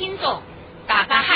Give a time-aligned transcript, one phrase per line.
[0.00, 0.40] 听众，
[0.86, 1.34] 大家好，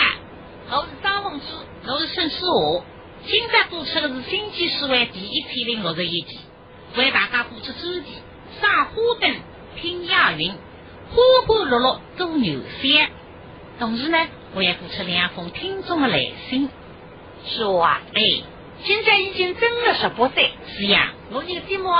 [0.70, 1.44] 我是张凤珠，
[1.86, 2.82] 我是孙思华。
[3.26, 6.38] 今朝播出的是《新奇诗会》第一千零六十一集，
[6.96, 8.14] 为大家播出主题：
[8.62, 9.37] 赏花灯，
[9.77, 10.54] 品雅韵，
[11.11, 11.16] 花
[11.46, 13.11] 花绿绿多牛香。
[13.79, 14.18] 同时呢，
[14.54, 16.70] 我也播出两封听众的来信。
[17.44, 18.22] 说啊，哎，
[18.82, 21.90] 现在已经正了十八岁，是呀，我这个节目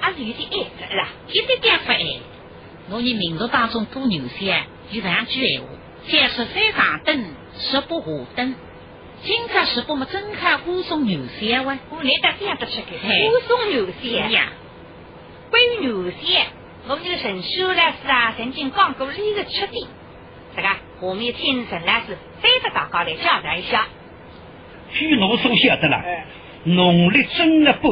[0.00, 1.98] 还是有点爱着啦，一点点不爱。
[2.88, 5.68] 我你民族当中多牛香，有这样句闲话：
[6.06, 7.24] 三十三上灯，
[7.58, 8.06] 十八下
[8.36, 8.54] 灯。
[9.22, 11.78] 今朝十八么正好歌颂牛三哇！
[11.90, 13.94] 我来到这样的吃开，嘿歌颂牛香。
[14.02, 14.52] 是呀，
[15.50, 16.46] 关于牛三，
[16.88, 19.86] 我们这个陈秀老师啊，曾经讲过里个缺点，
[20.54, 23.86] 这个下面听陈老师再给大家来交代一下。
[24.92, 26.04] 据我所晓得啦，
[26.64, 27.88] 农历正月八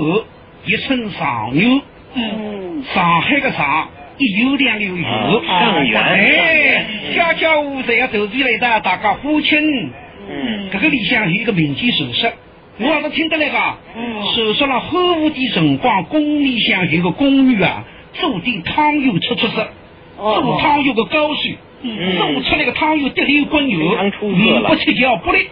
[0.67, 1.81] 亦称上牛，
[2.15, 6.85] 嗯，上海的上一有两有有，上元哎，
[7.15, 9.91] 家家户户侪要投出来的，大家欢庆。
[10.29, 12.33] 嗯这个里向有一个民间传说，
[12.79, 13.59] 我还是听得来个。
[13.97, 19.69] 嗯传说了后午的辰光，宫里向有个宫女啊，做点汤油出出色，
[20.17, 21.41] 做汤油的高手，
[21.83, 25.49] 做出来个汤油滴溜滚油，非常出色了不吃脚不力，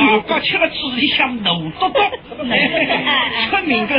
[0.00, 2.00] 啊，刚吃了嘴里向浓嘟嘟，
[2.38, 3.94] 出名的。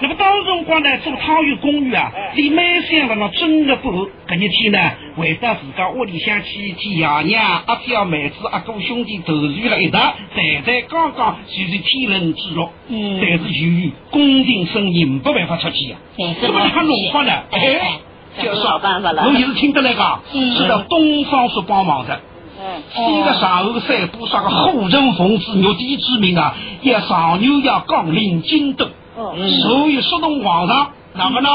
[0.00, 3.90] 那么当辰光呢，做汤油宫女啊，李梅香了那正月八
[4.28, 4.78] 搿日天呢，
[5.16, 12.70] 回到自家屋里向去见爷娘、阿表、妹子、阿哥兄弟投聚了一道，才才刚刚就是天伦之乐。
[12.88, 13.18] 嗯。
[13.20, 17.32] 但是由于宫廷生意没办法出去呀，哎这不是很弄法呢？
[17.50, 17.98] 哎
[18.42, 22.20] 就是没办法了我也是听得来个，嗯是到东方所帮忙的。
[22.56, 31.48] 嗯，西个上后山坡上个后人奉旨玉帝之命啊，要上牛要降临京都，哦所以说动皇上，那么呢，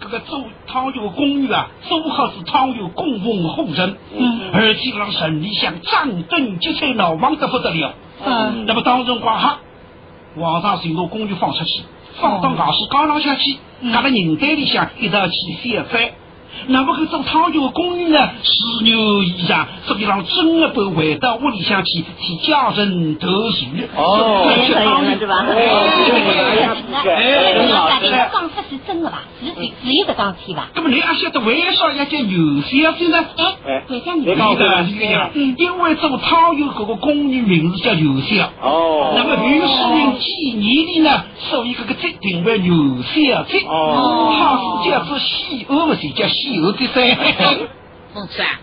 [0.00, 7.94] 这个周汤油宫女啊，做好是汤油供奉后人，嗯而且让城里向张灯结彩，闹忙得不得了。
[8.24, 9.58] 嗯那么当辰光哈，
[10.38, 11.82] 皇上就拿宫女放出去，
[12.20, 16.12] 放到外市街浪下去，嗯夹了人堆里向一道去显摆。
[16.68, 23.66] 那么搿做汤圆的宫女呢，十牛以上，所以让正月八回到屋里向去替家人投诉。
[23.96, 25.44] 哦这些汤油对吧
[27.04, 27.54] 哎，
[27.88, 29.22] 大家讲法是真的吧？
[29.40, 29.54] 是是
[29.84, 30.68] 是有这桩事体吧？
[30.74, 33.18] 那么你还晓得为啥要叫牛香子呢？
[33.38, 38.50] 哎哎，为啥你别告诉我是这样，因为做汤油搿个宫女名字叫牛香。
[38.62, 43.60] 哦，那么于世民纪年里呢，所以这个节定为牛香节。
[43.66, 47.68] 哦它是叫做西欧的，是叫西欧的噻。
[48.14, 48.60] 凤叔啊，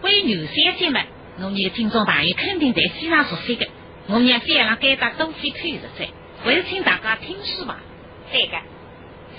[0.00, 1.00] 关于牛三节嘛，
[1.38, 3.66] 我们的听众朋友肯定在非常熟悉的。
[4.08, 6.08] 我们要再让给大家多费口实在，
[6.44, 7.78] 还是请大家听书吧。
[8.32, 8.56] 对个。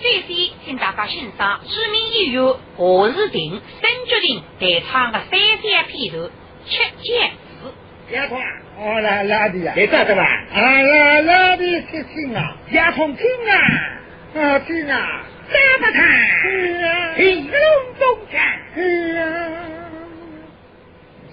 [0.01, 6.17] 首先，请大家欣赏著名演员何世廷、沈菊玲代唱的三江片头
[6.65, 7.29] 《吃姜
[7.61, 7.73] 子
[8.11, 8.41] 丫头啊，
[8.79, 10.23] 哦来来的呀，你咋的吧？
[10.23, 13.17] 啊来来的听听啊，丫头听
[13.51, 16.01] 啊，啊听啊，怎么看？
[16.41, 17.51] 是啊，一龙
[17.99, 18.39] 中看。
[18.73, 19.23] 是啊，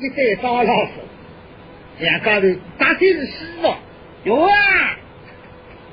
[0.00, 0.92] 一对张老师，
[2.00, 2.46] 两家头
[2.78, 3.76] 打进西哦，
[4.24, 4.50] 有啊，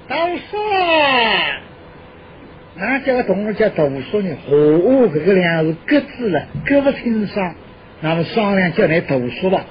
[0.07, 0.15] 读
[0.49, 1.61] 书啊，
[2.75, 4.35] 哪叫个同学叫读书呢？
[4.47, 7.55] 和我这个两是各自了，各不清爽，
[8.01, 9.65] 那么商量叫你读书吧。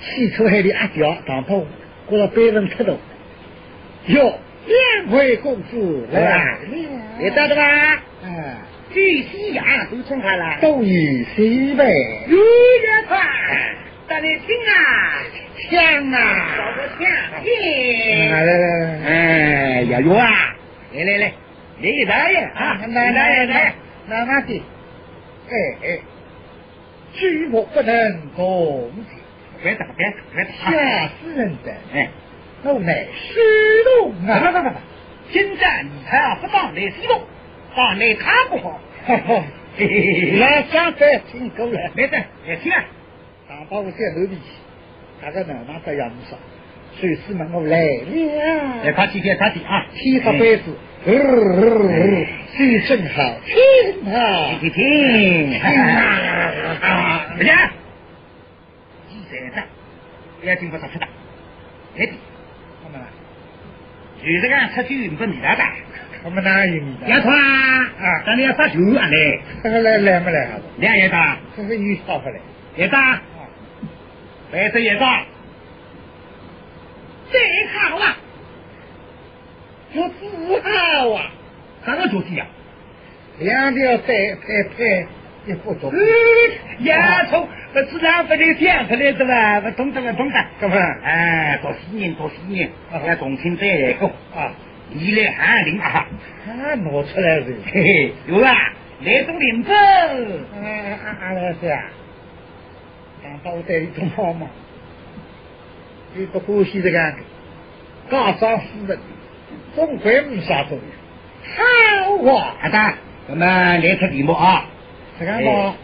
[0.00, 1.66] 汽车海里阿条，当铺
[2.06, 2.98] 过了百分出头。
[4.06, 6.58] 哟，两位公子来了，
[7.18, 8.02] 你到的吧？
[8.24, 8.56] 嗯，
[8.92, 10.58] 据西洋都称他了。
[10.60, 11.84] 都以西呗。
[12.28, 13.18] 如月快，
[14.08, 15.22] 大家听啊，
[15.70, 16.56] 香啊！
[16.56, 18.30] 找个枪来耶！
[18.30, 18.54] 来来，
[19.06, 20.56] 哎，小鱼啊，
[20.92, 21.32] 来来来，
[21.80, 23.74] 来给大爷啊，来来来，
[24.08, 24.62] 那那的，
[25.48, 25.54] 哎
[25.84, 25.98] 哎，
[27.14, 28.90] 举目不能动。
[28.94, 29.18] 情，
[29.62, 30.50] 别打，别打，别打！
[30.70, 31.72] 吓死人的。
[31.94, 32.08] 哎，
[32.64, 33.40] 我乃虚
[33.84, 34.62] 荣不不不啊！
[34.62, 37.20] 不，今战你还要不当来西路，
[37.76, 38.80] 当来他不好。
[39.78, 41.90] 来上班听够了。
[41.94, 42.16] 没事，
[42.46, 42.84] 来听啊。
[43.48, 44.38] 大把我在后面，
[45.22, 46.36] 大家呢那这样说，
[46.98, 48.84] 水师们我来了。
[48.84, 49.86] 来，快起点，快起啊！
[49.94, 51.12] 天发杯子，呃，
[52.56, 57.54] 水正好，听啊，听听，啊，不行，
[59.10, 59.62] 你在的，
[60.40, 61.06] 不要经过啥吃的，
[61.96, 62.06] 来
[64.26, 65.62] 有这个出去不你来的，
[66.24, 67.06] 我们哪有你的？
[67.06, 70.52] 丫头啊，啊，咱们要杀球啊来，这个来来没来哈？
[70.78, 72.40] 两爷大，这个又烧回来，
[72.76, 73.20] 爷大，
[74.50, 75.24] 白色爷大，
[77.30, 78.16] 这一好啊，
[79.94, 81.30] 我自豪啊！
[81.84, 82.46] 啥个主题啊？
[83.38, 85.06] 两条腿拍拍，
[85.46, 85.92] 一不中。
[86.80, 89.60] 呀，从这自然不能讲出来的吧？
[89.60, 90.76] 不懂得不懂得，干嘛？
[91.04, 92.68] 哎，多喜年多喜年，
[93.06, 94.52] 要重庆再来个啊，
[94.90, 96.06] 你来翰林啊，
[96.46, 97.56] 啊，拿出来是。
[97.72, 98.54] 嘿嘿，有啊，
[99.04, 100.58] 来种林子，啊
[101.04, 101.32] 啊啊！
[101.32, 101.84] 老师啊，
[103.22, 104.46] 刚到我袋里种好嘛，
[106.14, 107.14] 你不欢喜这个
[108.08, 108.98] 高上诗人，
[109.74, 110.82] 总归没啥作用。
[111.54, 112.94] 好哇，阿达，
[113.28, 114.64] 我们来出题目啊，
[115.18, 115.74] 这个嘛，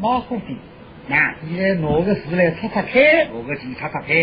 [0.00, 0.56] 马虎的，
[1.08, 2.92] 那你来拿个字来擦擦看，
[3.32, 4.16] 拿个题擦擦看，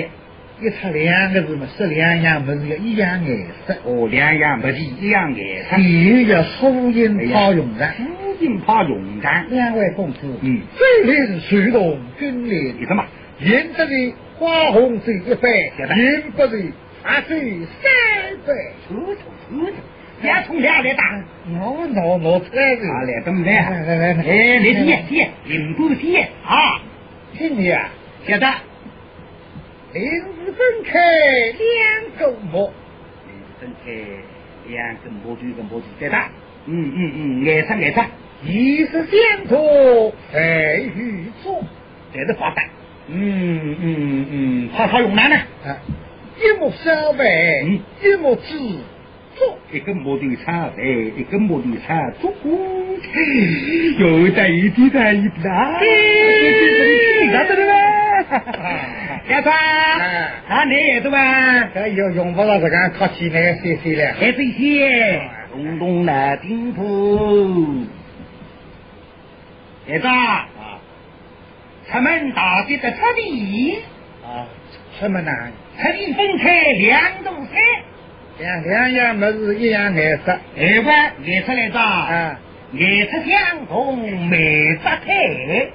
[0.60, 3.76] 一擦两个字嘛，是两样不是一样颜色。
[3.84, 13.06] 哦，两样不是一样颜色，第一个疏音泡用的，朱印泡用的，两位公子，嗯，最令水动君临你，什么？
[13.40, 16.58] 赢得的花红水一杯晓得，赢不的
[17.04, 18.54] 茶水三杯。
[18.90, 19.74] 抽抽抽抽，
[20.22, 21.04] 别冲天的打。
[21.50, 22.56] 我我我车子。
[22.56, 23.52] 来怎么的。
[23.52, 25.30] 来来来来，来接接，
[25.76, 26.82] 不子接啊，
[27.38, 27.90] 进去啊，
[28.28, 28.48] 晓得。
[29.94, 32.72] 林子分开两个木，
[33.28, 33.92] 林子分开
[34.68, 36.30] 两个木就一个木子在大。
[36.66, 38.06] 嗯嗯嗯，挨色挨色，
[38.44, 41.64] 一是相托，谁与中？
[42.14, 42.68] 这是发呆。
[43.08, 45.36] 嗯嗯嗯，好好用难呢。
[45.66, 45.78] 啊，
[46.38, 47.62] 一木三白，
[48.02, 48.44] 一木子。
[49.38, 49.58] 错。
[49.72, 52.34] 一根木头插在，一根木头插足，
[54.00, 55.80] 有在一地在一地啊！
[55.80, 57.74] 你看这个吗？
[59.30, 59.54] 小川，
[60.48, 61.70] 啊，你也对吧？
[61.74, 64.14] 这又用不着这个客气那个谢谢了。
[64.14, 67.86] 还这些，咚咚来顶铺。
[69.90, 70.08] 儿子，
[71.92, 73.78] 出门大吉的出地，
[74.24, 74.48] 啊，
[75.00, 75.32] 什么呢？
[75.78, 77.62] 出地分开两度山，
[78.40, 82.40] 两两样么子一样颜色二万颜色来着，啊
[82.72, 85.70] 颜色相同，美色太。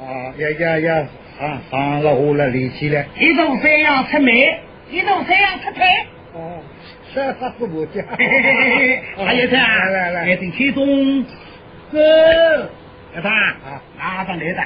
[0.00, 1.06] 啊，要要要
[1.38, 3.04] 上上了下了力气了。
[3.18, 4.58] 一种山羊出美，
[4.90, 6.06] 一种山羊出开。
[6.34, 6.60] 哦，
[7.14, 8.04] 这啥子不讲？
[8.06, 11.24] 还有这样，来来来，还得其中，
[11.90, 12.70] 哥，
[13.14, 14.62] 儿子啊，拿上来的。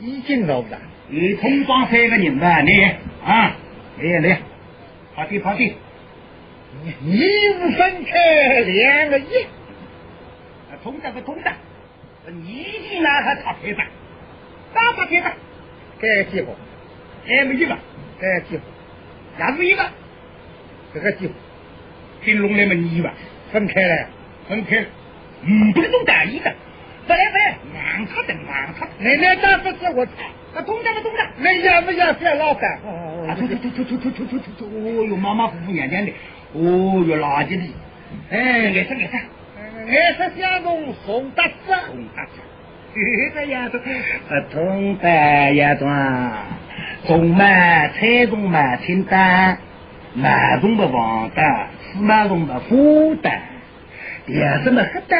[0.00, 0.78] 已经弄了。
[1.08, 2.82] 你冲撞三个人吧，你
[3.24, 3.54] 啊，
[4.00, 4.38] 来来，
[5.14, 5.74] 跑地跑地，
[7.00, 9.42] 你五分开两个一，
[10.70, 11.52] 啊，通的不通的，
[12.30, 13.82] 你一拿还差开的，
[14.74, 15.32] 打不开的，
[16.00, 16.54] 该几户？
[17.26, 17.76] 还没一个，
[18.20, 18.62] 该几户？
[19.38, 19.84] 也是一个，
[20.94, 21.32] 这个几户？
[22.22, 23.10] 拼拢来么你一个，
[23.52, 24.06] 分开了。
[24.48, 24.84] 分开，
[25.42, 26.54] 嗯，不是种大一的，
[27.06, 30.12] 不来不来，盲插的盲插，奶奶打不是我操！
[30.54, 31.26] 啊，通的不通的。
[31.38, 32.62] 那要不要别老板？
[33.28, 34.64] 啊，突突突突突突突突突突！
[34.66, 36.12] 哦哟，马马虎虎娘娘的，
[36.52, 37.64] 哦哟，垃圾的，
[38.30, 39.16] 哎，颜色颜色，
[39.86, 41.52] 颜色相同，红搭子。
[41.88, 42.32] 红大子，
[42.94, 43.84] 这个呀都不
[44.52, 45.08] 同的
[45.54, 45.86] 呀种，
[47.06, 49.58] 种嘛菜种嘛清淡，
[50.14, 52.76] 马种嘛黄的，司马种嘛花
[53.22, 53.30] 的，
[54.26, 55.16] 颜色么黑的，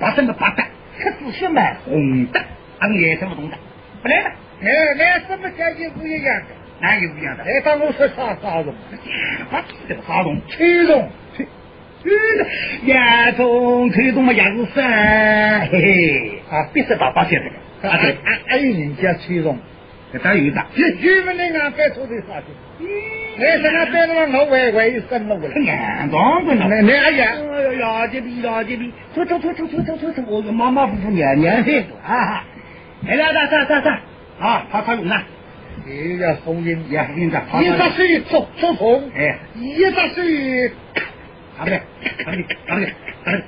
[0.00, 0.64] 白色么白的，
[0.98, 2.40] 黑紫色么红的，
[2.80, 3.56] 俺颜色不同的，
[4.02, 4.32] 不来了，
[4.62, 4.68] 哎，
[4.98, 6.46] 颜色么叫一不一样的？
[6.80, 7.44] 哪有不一样的？
[7.44, 8.74] 哎，当我说啥啥种？
[9.50, 9.56] 不
[9.88, 10.40] 这个啥种？
[10.48, 11.08] 吹种。
[12.84, 14.84] 呀，种推动嘛也是生，
[15.70, 19.58] 嘿嘿，啊必须爸爸写这个，啊对，还还有人家吹种。
[20.12, 22.44] 这当有的，就就不能俺摆出的啥的。
[23.38, 25.54] 哎，这俺摆了我歪歪又生了我了。
[25.60, 26.66] 眼装不呢。
[26.68, 32.44] 那那哎呀，哎呀呀，这边呀这边，走走走走走走走走，我个马马虎虎娘娘的啊！
[33.02, 33.98] 来来来，上上上，
[34.38, 35.22] 啊，他他用了，
[35.86, 37.26] 你这风景也是你？
[37.26, 40.72] 一只是走走红，哎，一只是
[41.56, 41.80] 啥的？
[42.24, 42.38] 啥的？
[42.66, 42.86] 啥的？
[43.24, 43.42] 啥的？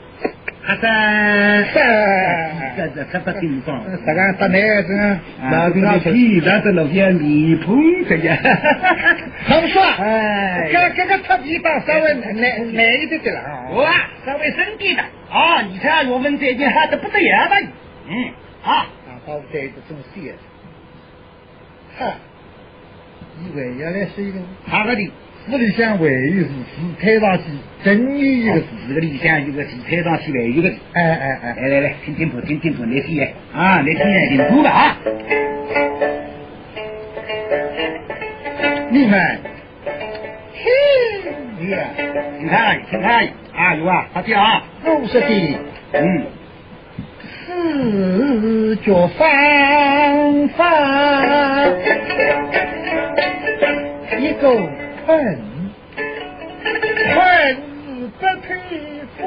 [0.80, 5.18] 三三，这这这不给你放，咱俺咱奶子，
[5.50, 9.16] 老子老皮，咱这老爹你捧着呀，哈哈哈哈
[9.96, 13.88] 哈，哎，这这个臭皮放稍微奶奶一点的了，我
[14.26, 17.56] 稍微深点的啊，你这我们最近喝的不得了吧？
[18.06, 18.30] 嗯，
[18.62, 20.38] 啊，俺包在这种鞋子，
[21.98, 22.14] 哈。
[23.44, 24.38] 以为原来是一个
[24.70, 25.10] 哪个的？
[25.46, 26.50] 府里向位于是是
[27.00, 27.44] 推上去，
[27.82, 28.66] 真有一个字。
[28.86, 34.96] 这个里向有个地摊上去来有个，哎哎哎，来来来，听听谱，听听谱，来听来啊，来听来听谱吧啊。
[38.90, 39.38] 你们
[40.52, 41.78] 听呀，
[42.38, 44.62] 请看，你看啊，有啊，好听啊，
[45.00, 45.26] 五十的
[45.92, 46.26] 嗯，
[47.48, 51.66] 四脚方法，
[54.18, 54.54] 一个
[55.06, 55.38] 困，
[57.14, 57.56] 困
[58.18, 58.48] 不退
[59.16, 59.22] 风，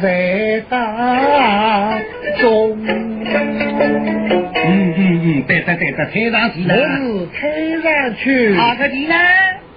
[0.00, 0.04] 在
[0.70, 0.74] 当
[2.38, 2.42] 中。
[4.68, 6.72] 嗯嗯嗯，对的对的，推上去我。
[6.72, 9.14] 是推上去，哪个地呢？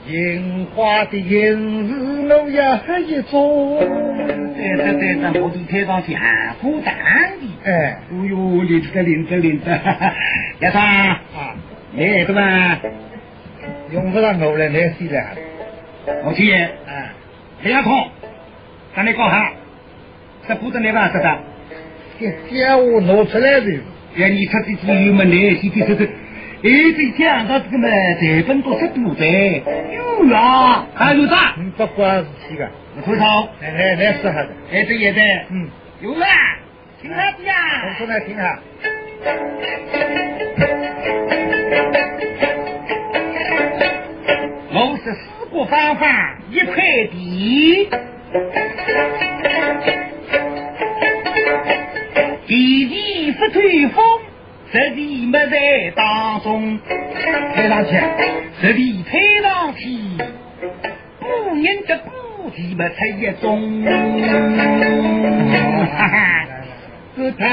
[0.09, 3.79] 樱花的银子我要一种。
[4.57, 6.95] 对的对的，我都推上去，含糊淡
[7.39, 7.71] 的。
[7.71, 9.71] 哎，哦哟，领着领着领着，
[10.61, 11.55] 亚桑，啊，
[11.93, 12.79] 你来的嘛？
[13.91, 15.23] 用不上我来来西了。
[16.25, 17.13] 我去，啊，
[17.61, 18.07] 李亚空，
[18.95, 19.53] 咱来搞哈，
[20.47, 21.11] 这不得来吧？
[21.13, 21.37] 这的，
[22.19, 23.79] 这家伙拿出来的，
[24.15, 25.31] 要你出去去有么来？
[25.55, 26.09] 去去去去，
[26.61, 29.63] 哎，这讲到这个嘛，台本都是多的，
[29.95, 31.55] 有呀，还有啥？
[31.57, 34.49] 你不管事体个，我头头，来来来说下的。
[34.69, 35.69] 哎，这也在，嗯，
[36.01, 36.27] 有啊，
[37.01, 37.53] 听哪的我？
[37.97, 38.59] 说来听下。
[44.73, 46.75] 我是四个方法一块
[47.09, 47.89] 地，
[52.47, 54.03] 地地不推风，
[54.71, 56.79] 实地没在当中，
[57.55, 57.99] 推上去，
[58.61, 59.87] 实地推上去，
[61.19, 63.83] 不人的不地没出一种，
[65.97, 66.45] 哈哈，
[67.15, 67.47] 是他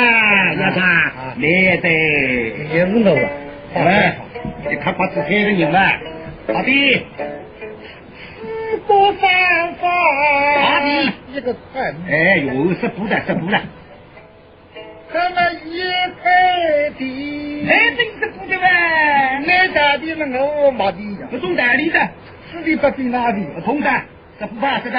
[0.54, 0.80] 要他
[1.38, 1.88] 来的。
[1.88, 3.28] 也是我了。
[3.74, 4.16] 哎，
[4.68, 5.78] 你看把子推个人了，
[6.48, 7.06] 好的。
[8.38, 8.42] 四
[8.86, 9.24] 个方
[9.80, 9.82] 法，
[10.60, 10.86] 好的
[11.32, 11.56] 一个
[12.08, 13.58] 哎，有是补的，是补的。
[15.16, 15.80] 咱们一
[16.22, 16.30] 块
[16.98, 21.98] 地，哎，这个是补的呗，那大地嘛我没地呀，不中代理的，
[22.52, 23.90] 此地不比那地，不通的，
[24.38, 24.98] 是不怕这个。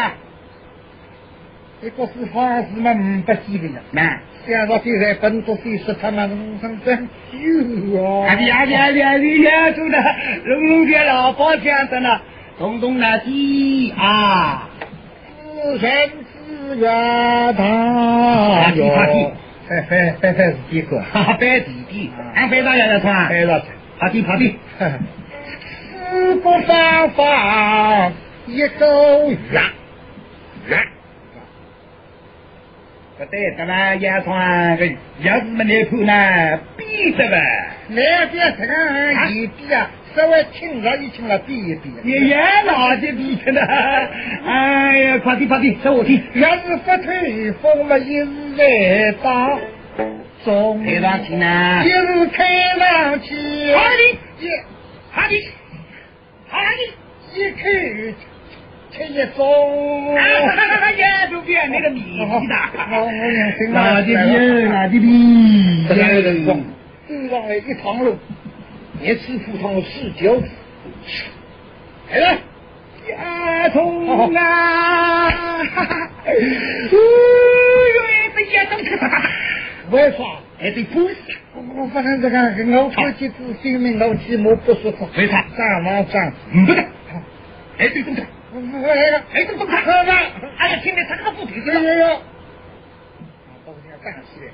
[1.83, 8.29] 一个是方式嘛五百几个呀，那，想到现在本多岁数他妈农村真久啊！
[8.29, 10.03] 阿弟阿弟阿弟阿弟呀，中的，
[10.45, 12.19] 龙龙的老包讲的呢，
[12.57, 14.67] 东东那地啊，
[15.53, 19.31] 自然自然大地大地
[19.67, 23.67] 翻翻翻翻是第一个，哈哈，白弟弟，俺非常要要穿，翻上去。
[24.00, 24.57] 跑地跑地，
[26.09, 28.12] 四个方法，
[28.45, 29.63] 一个圆
[30.67, 30.79] 圆。
[33.17, 34.88] 不对的啦，要穿个
[35.21, 37.69] 要是没来看呢，比的呗。
[37.89, 38.74] 那边这个
[39.31, 41.93] 一比啊，稍微轻了一轻了，比一比。
[42.03, 43.62] 也也老的比去呢，
[44.47, 46.19] 哎呀，快点快点，说我听。
[46.33, 49.59] 要是不退风嘛，一日在当
[50.43, 52.45] 中，推上去呢一日推
[52.79, 53.36] 上去，
[53.75, 53.93] 好的
[54.39, 54.50] 一
[55.12, 55.36] 好的，
[56.50, 56.65] 好的。
[57.36, 57.57] 一口
[58.89, 60.17] 吃一盅。
[60.17, 60.19] 啊，
[60.97, 66.57] 也就变那个米的，我我年轻哪的比哪的这比，个人走
[67.29, 68.17] 上来一趟路，
[69.01, 70.48] 一次普通十九次，
[72.10, 72.38] 来了。
[73.08, 74.12] 呀冲啊！
[74.12, 75.30] 哦
[77.96, 77.98] 哟，
[78.36, 79.01] 这一动可啥？
[79.92, 80.18] 为啥？
[80.60, 81.10] 还得补
[81.77, 82.38] 我反正这个
[82.84, 85.08] 我自己自性命我起码不舒服。
[85.16, 86.84] 为啥上网上，嗯，不得，
[87.77, 88.24] 还得动它，
[88.54, 89.80] 我来了，还得动它。
[89.82, 90.12] 喝吧。
[90.58, 92.08] 哎呀，听得他可不听有有有。
[93.66, 94.48] 把我这个干起来，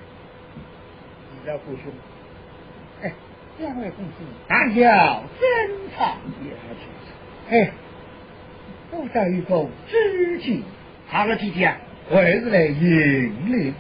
[1.42, 1.82] 你要不凶。
[1.88, 2.13] 哎，
[3.64, 5.48] 两位公子，啊要珍
[5.98, 6.18] 藏
[7.50, 7.72] 哎，
[8.92, 10.64] 不到一个知己，
[11.12, 11.78] 哪个弟弟啊？
[12.10, 13.74] 我还是来迎领。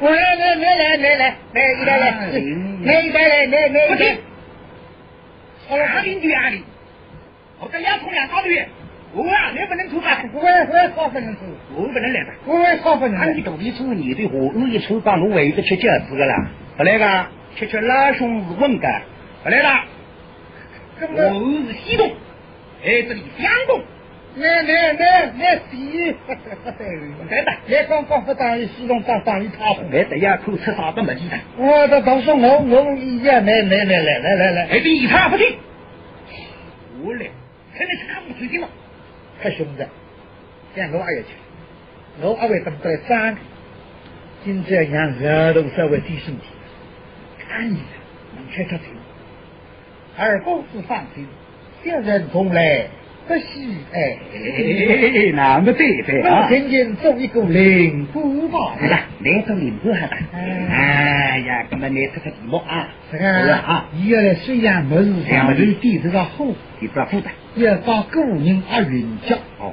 [0.00, 4.16] 我来来来来来来来，一来来，来来来来来不听来。。
[5.66, 6.62] 好了，阿林对阿里，
[7.58, 8.68] 我这两从两高的月，
[9.14, 11.40] 我啊，你不能出发，我我也少不能吃，
[11.74, 12.32] 我不能来的。
[12.44, 13.46] 我也少不能俺你吃。
[13.46, 19.02] 到底出你的话，我一出讲侬为着吃饺子个啦，后来个吃吃拉兄是稳的，
[19.44, 19.84] 来啦，
[21.00, 22.08] 根本，我是西东，
[22.84, 23.82] 哎，这里江东，
[24.36, 26.14] 那那那那第
[27.28, 29.82] 对的，来刚刚不当于西东当当一塌糊。
[29.90, 35.56] 来这样口吃啥都没记得，我的都是我我一样来来来来来来来，哎，这一塌不听，
[37.02, 37.26] 我来，
[37.76, 38.68] 现在是看不出去嘛，
[39.42, 39.88] 太凶了，
[40.76, 41.28] 像我也去，
[42.20, 43.36] 我也会等待三，
[44.44, 46.44] 今这样人都稍微低身体，
[47.48, 47.82] 看你
[48.36, 48.86] 能看他嘴，
[50.16, 51.26] 而公子放心，
[51.84, 52.86] 小人从来
[53.26, 54.18] 不喜哎。
[54.34, 56.46] 哎， 那么对对我啊。
[56.50, 58.76] 今天做一个灵骨吧？
[58.80, 60.16] 来做领子哈的。
[60.32, 66.44] 哎哎呀，那么来这个题目啊，这个啊，原来虽然不是两人点这个好，
[66.80, 67.32] 也不要负担。
[67.54, 69.72] 要把个人而云脚，哦，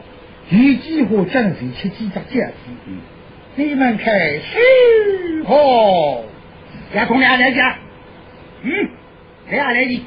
[0.50, 2.54] 有计划将谁吃几只饺子？
[2.88, 2.98] 嗯，
[3.56, 6.22] 你们开始好，
[6.94, 7.78] 要从哪来家？
[8.64, 8.72] 嗯，
[9.50, 10.06] 来啊来的，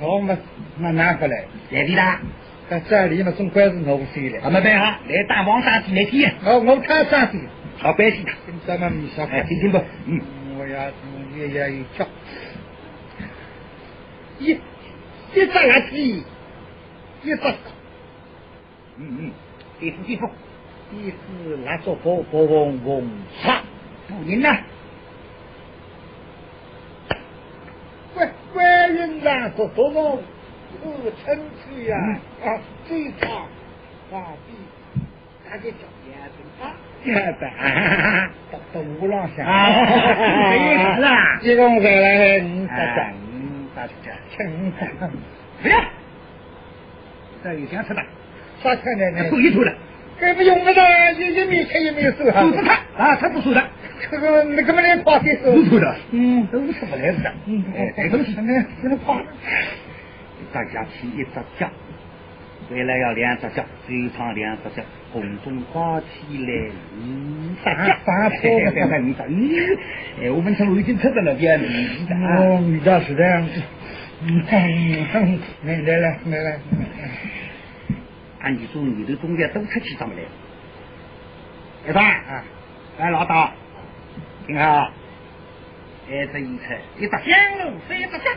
[0.00, 0.36] 我们
[0.76, 2.20] 没拿过来，来的啦。
[2.68, 4.50] 在这里嘛总归是我谁我了。
[4.50, 6.26] 没办法，来大王山体来体。
[6.44, 7.38] 我我看上去，
[7.78, 8.24] 好百姓，
[8.66, 10.20] 咱们米少哎，听听不，嗯，
[10.58, 10.86] 我呀，
[11.36, 12.06] 也也有叫，
[14.38, 16.22] 一一只垃圾，
[17.22, 17.34] 一。
[17.34, 17.36] 只
[18.96, 19.32] 嗯嗯，
[19.80, 20.30] 地府地府，
[20.92, 23.10] 一只垃圾包包嗡嗡
[23.42, 23.62] 杀，
[24.08, 24.56] 不人呐，
[28.16, 30.18] 喂，观音上做做梦，
[30.82, 33.28] 不成去呀，嗯啊，最差
[34.10, 34.54] 大地，
[35.44, 36.70] 大家叫眼睛大。
[37.04, 37.50] 这的，
[38.52, 39.84] 到到五浪向啊
[40.50, 43.92] 这也是啊一共再来五十哎张，嗯，大家
[44.30, 45.10] 请张，
[45.60, 45.80] 不要，
[47.42, 48.02] 这有想吃的，
[48.62, 49.28] 啥钱呢？
[49.28, 49.74] 不一头的，
[50.20, 50.80] 这不用不着，
[51.18, 52.40] 一一没吃也没有收哈。
[52.42, 53.62] 都是他啊，他不收的，
[54.10, 59.22] 这个那个么连花钱收不收的，嗯，都是不来的，嗯，哎，这东西，那那花，
[60.52, 61.70] 大家起一只脚，
[62.70, 64.82] 未来要两只脚，最长两只脚，
[65.12, 66.06] 空中挂起
[66.38, 69.14] 来五十脚，三坡三三五
[70.22, 73.48] 哎，我们从已经吃到了边，嗯哦，你倒是这样，
[74.22, 74.44] 嗯，
[75.64, 76.58] 来来来来来，
[78.40, 80.22] 按你说，你的中间都出去怎么来？
[81.88, 82.44] 一三啊，
[82.98, 83.52] 哎，老大，
[84.46, 84.90] 听好，
[86.10, 86.64] 哎，这一车
[86.98, 88.30] 一只香炉，三只脚，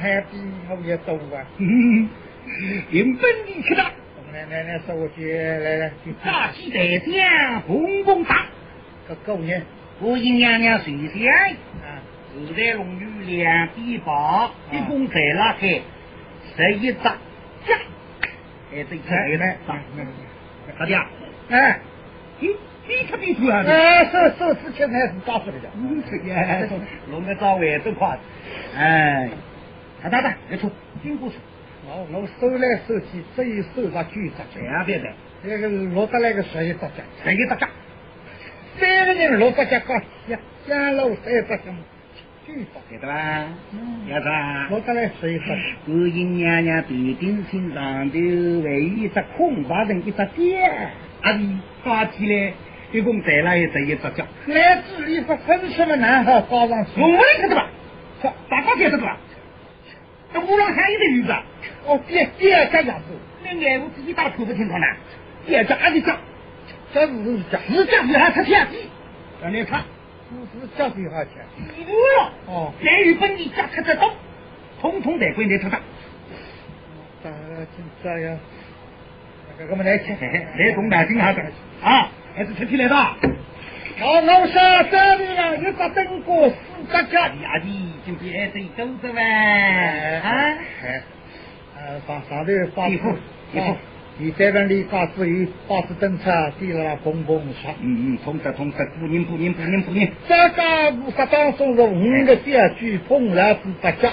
[0.00, 1.46] 还比我也多啊。
[1.58, 2.08] 嗯，
[2.90, 3.82] 原本你吃的，
[4.32, 5.92] 来来来，说我去，来来，
[6.24, 8.46] 大喜在将，轰轰打，
[9.08, 9.52] 个狗呢？
[10.00, 11.32] 我迎娘娘随香。
[11.84, 12.02] 啊，
[12.34, 15.80] 后台龙鱼两边跑，一共才拉开
[16.56, 17.12] 十一只脚，
[18.72, 19.54] 哎，这一车来呢，
[20.76, 21.06] 大家，
[21.50, 21.78] 哎，
[22.40, 22.48] 你
[22.86, 23.64] 你出边出啊？
[23.66, 25.68] 哎，手手之前还是打出来的。
[25.74, 26.60] 嗯，这呀，
[27.10, 28.18] 弄个早晚都快，
[28.76, 29.30] 哎，
[30.02, 30.70] 他打打，来出，
[31.02, 31.36] 经过出，
[31.86, 35.08] 我我手来手去，只有手上举着这样别的，
[35.42, 36.88] 这个落得来个十一只脚，
[37.24, 37.66] 十一只脚，
[38.78, 39.94] 三个人落只脚高，
[40.28, 41.72] 想想落三只脚，
[42.46, 43.46] 举着，对的吧？
[44.08, 44.68] 要啥？
[44.68, 45.46] 落得来十一只。
[45.86, 48.18] 观音娘娘头顶心上头
[48.62, 50.90] 还有一只空白人一只点，
[51.22, 52.52] 阿弟抓起来，
[52.94, 54.24] 一共带了一只一只脚。
[54.46, 57.08] 来这里不分什么男好高上去我。
[57.08, 57.68] 们也晓得吧？
[58.22, 59.18] 这大家晓得吧？
[60.32, 61.32] 这五郎乡有的女子，
[61.86, 64.86] 哦，第第二只样子，那眼我自己打错不清楚呢。
[65.44, 66.16] 第二只阿弟讲，
[66.92, 68.88] 这是讲，是这样子还出天地，
[69.42, 69.82] 让你看，
[70.52, 71.32] 这是叫多少钱？
[71.76, 72.32] 一五了。
[72.46, 74.08] 哦，再有本事加出这东，
[74.80, 75.80] 统统带归你头上。
[77.24, 77.36] 大家
[77.76, 78.38] 就这样，
[79.58, 81.42] 那个我们来吃，来东南京下的
[81.82, 82.94] 啊，还是出去来的。
[83.96, 86.54] 好，我上这里了，一只灯锅四
[86.90, 87.20] 只脚。
[87.20, 89.20] 阿弟就别再走着呗。
[89.22, 90.58] 哎
[91.76, 93.12] 呃，上上头发地府
[93.52, 93.76] 地府哦
[94.16, 97.72] 你在那里发子有发子灯车，地了砰砰刷。
[97.80, 100.08] 嗯嗯，通得通得，不宁不宁不宁不宁。
[100.28, 104.10] 这个菩萨当中是五个小举碰来是八家，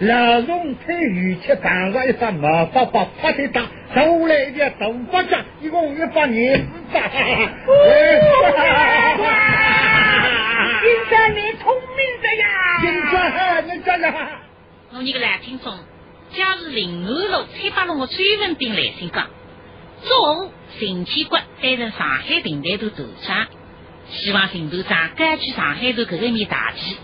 [0.00, 7.08] 老龙推鱼吃长上一只毛巴巴拍腿打，走来一点大八家，一共一百年四大。
[10.80, 12.46] 金山你聪明的呀！
[12.80, 14.14] 金山，你这样。
[14.92, 15.76] 我你个蓝听众，
[16.30, 19.28] 假如临安路蔡八龙的追文兵来信讲，
[20.04, 23.48] 中午邢建国担任上海平台头头长，
[24.10, 26.96] 希望邢头长根据上海头搿个面大计，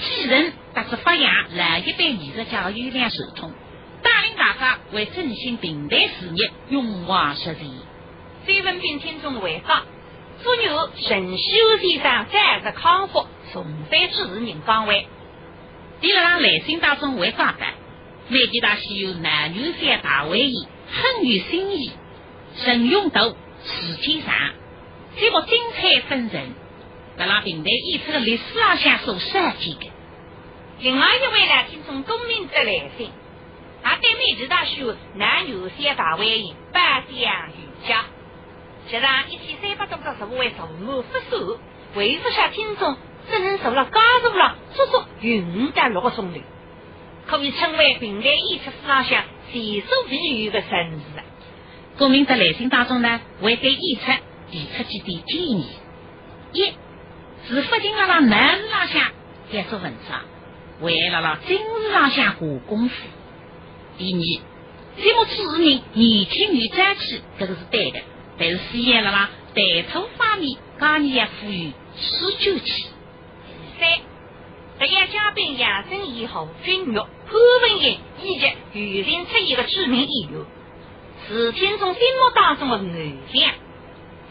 [0.00, 3.52] 继承特子发扬老一辈艺术家的优良传统，
[4.02, 7.68] 带领大家为振兴平台事业勇往直前。
[8.46, 9.84] 追文斌听众回访，
[10.42, 10.72] 祝愿
[11.04, 11.42] 陈修
[11.82, 15.08] 先生早日康复，重返主持人岗位。
[16.00, 17.66] 第二场来信当中会讲的，
[18.28, 21.90] 每件大戏有南牛山大会议，很有新意，
[22.62, 24.32] 陈永斗、史天上，
[25.18, 26.54] 节目精彩纷呈，
[27.26, 29.90] 那平台演出的历史上向所设计的。
[30.80, 33.10] 另外一位呢，听众董明哲来信，
[33.84, 38.04] 也对每期大秀南牛山大会议颁奖瑜伽。
[38.86, 41.58] 实际上，一千三百多个十五位坐满不收，
[41.94, 42.96] 为不下听众
[43.28, 46.40] 只能坐了高座了足足有五点六个钟头，
[47.26, 51.04] 可以称为平台演出史上向前所未有的盛事！
[51.98, 55.66] 公民在来信当中呢，会对演出提出几点建议：
[56.52, 56.72] 一
[57.54, 59.10] 是不仅辣辣南市浪向
[59.50, 60.20] 写作文章，
[60.82, 62.94] 还辣辣今市浪向下功夫；
[63.96, 68.00] 第二，节目主持人年轻有朝气，这个是对的，
[68.38, 72.88] 但是事业辣辣谈吐方面，讲你也富有持久气。
[73.80, 73.88] 三，
[74.78, 77.06] 特邀嘉宾杨振义、侯俊玉、潘
[77.62, 80.44] 文英以及榆林出演的著名演员，
[81.26, 82.82] 是听众心目当中的偶
[83.32, 83.54] 像。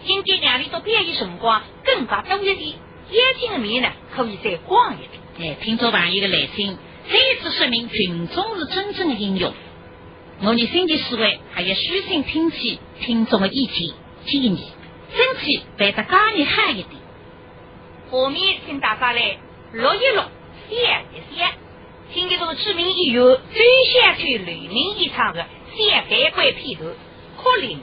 [0.05, 2.75] 今天两里到别的辰光更加多一点，
[3.11, 5.51] 眼睛的面呢可以再光一点。
[5.51, 6.77] 哎，听众朋友的来信，
[7.09, 9.53] 再一次说明群众是真正的英雄。
[10.39, 14.71] 我们新奇思维还要虚心听取听众的意见建议，
[15.15, 16.89] 争取办得更厉害一点。
[18.11, 19.37] 下面请大家来
[19.73, 20.23] 录一录，
[20.69, 20.79] 想
[21.13, 21.51] 一想，
[22.13, 26.85] 听一首知名音乐最乡村雷鸣演唱的《三百官片头》，
[27.41, 27.79] 柯林。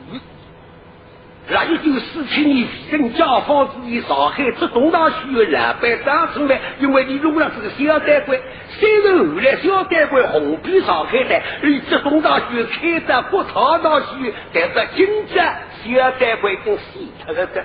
[1.46, 15.42] 那一九四七年，跟解放之以上海出东大区的老板张春梅，因为你弄了这个小单官，虽然后来小单官红遍上海滩，以这东大区开展国朝大区，但是今朝
[15.84, 16.82] 小单官已经死
[17.26, 17.62] 脱了的。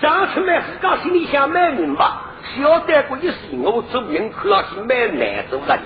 [0.00, 2.06] 张春梅自家心里想蛮明白，
[2.56, 5.78] 小单官一死，我做人看上去蛮难做的。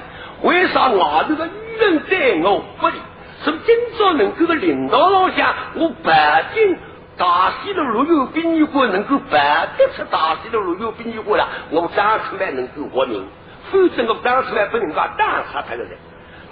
[0.42, 2.94] 为啥外头的舆论对我不利？
[3.42, 6.12] 从今朝能够的领导老乡，我北
[6.54, 6.78] 京。
[7.16, 13.26] 大西的陆游殡仪馆能够办得出大西的陆游殡仪馆了，我张出来能够活命，
[13.70, 15.96] 否则我张出来不能够打死他了的。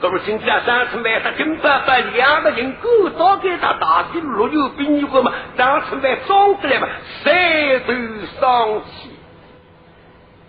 [0.01, 6.89] 那么今天张出来他金爸爸两个人够早给他大西陆游殡仪馆嘛，张出来装出来嘛，
[7.23, 7.93] 谁都
[8.41, 9.11] 丧气。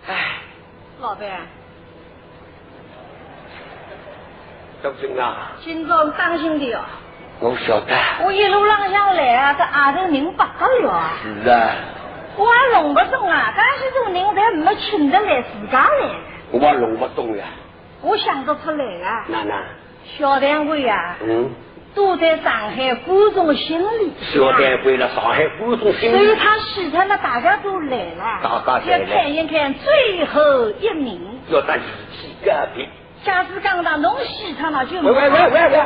[0.08, 0.38] 哎，
[1.00, 1.28] 老板，
[4.82, 6.82] 小军啊，心中当心点哦。
[7.40, 7.94] 我晓得。
[8.24, 11.12] 我一路浪向来啊，这外头人不得了啊。
[11.22, 11.70] 是啊。
[12.36, 16.08] 我还弄不懂啊，这些种人才没请得来自家来。
[16.50, 17.44] 我还弄不懂呀。
[18.02, 19.24] 我想得出来啊。
[19.28, 19.62] 哪哪？
[20.18, 21.16] 小单位啊。
[21.22, 21.50] 嗯。
[21.94, 24.12] 都在上海观众心里。
[24.32, 26.16] 小单位了，上海观众心里。
[26.16, 28.62] 所以他喜他那大家都来了。
[28.66, 29.06] 大家来了。
[29.06, 31.40] 要看一看最后一名。
[31.48, 31.80] 要当遗
[32.12, 32.86] 体隔壁。
[33.24, 35.00] 假使讲到侬喜他那就。
[35.00, 35.82] 喂喂喂喂喂。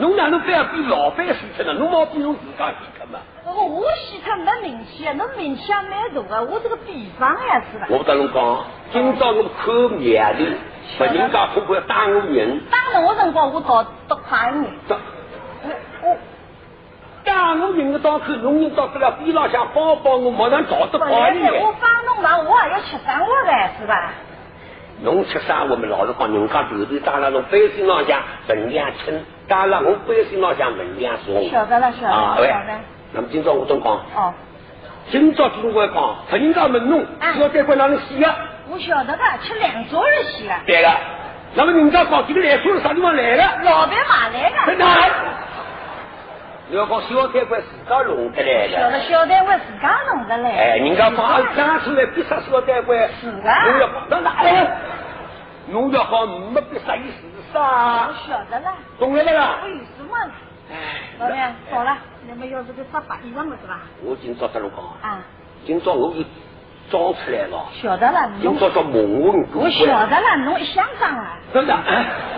[0.00, 1.74] 侬哪能非要比老板死脱呢？
[1.74, 3.18] 侬冇比侬自家死脱嘛？
[3.44, 7.86] 我我死脱没名气啊，侬名气也蛮大啊，我这个比方呀是吧？
[7.90, 10.44] 我跟侬讲，今朝我可面的，
[10.98, 12.60] 不人家会不要打我人？
[12.70, 14.66] 打侬的辰光，我倒多快你。
[16.02, 16.16] 我
[17.24, 21.42] 打我人的当口，侬人到得了边浪向帮帮我，马上找得快你。
[21.58, 24.12] 我帮侬忙，我也要吃生活的是吧？
[25.02, 25.64] 侬吃啥？
[25.64, 25.88] 我们？
[25.88, 29.18] 老实讲，人家头头打了侬百姓浪向分量轻。
[29.48, 31.42] 当然，我百姓老想问两说。
[31.50, 32.78] 晓得了，晓得了，晓得。
[33.12, 33.92] 那么今朝我总讲。
[33.92, 34.32] 哦。
[35.10, 37.04] 今朝听我讲，他人家问侬，
[37.38, 38.36] 要再管哪能洗啊？
[38.68, 40.60] 我晓得的，吃两桌人洗啊。
[40.66, 40.92] 对了。
[41.54, 43.42] 那么人家讲这个来说是啥地方来的？
[43.64, 44.74] 老板买来的。
[44.76, 44.94] 哪？
[46.70, 47.34] 你要讲小自
[47.88, 48.76] 家弄得来的。
[48.76, 49.32] 晓得，小自
[49.82, 50.50] 家弄得来。
[50.50, 52.60] 哎，人家把讲出来，必杀小。
[52.60, 54.70] 侬要那哪来？
[55.68, 57.26] 侬要讲没比啥意思。
[57.52, 59.58] 我晓得了，懂了没啦？
[59.64, 60.16] 我有什么？
[60.70, 60.76] 哎，
[61.18, 63.80] 老娘，好了，你们要这个发白衣裳了是吧？
[64.04, 65.18] 我今朝跟侬讲啊，
[65.66, 66.20] 今朝我就
[66.90, 67.64] 装出来了。
[67.80, 71.38] 晓得了，今朝叫蒙混过我晓得了，侬一想装啊？
[71.54, 71.74] 真的？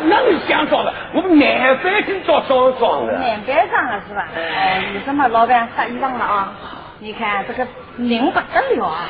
[0.04, 0.92] 哪能想装的？
[1.14, 3.12] 我们南班今朝装装的。
[3.14, 4.28] 南班装了是吧？
[4.36, 5.26] 哎，有什么？
[5.28, 6.52] 老板发衣裳了啊？
[7.00, 9.08] 你看这个人不得了啊，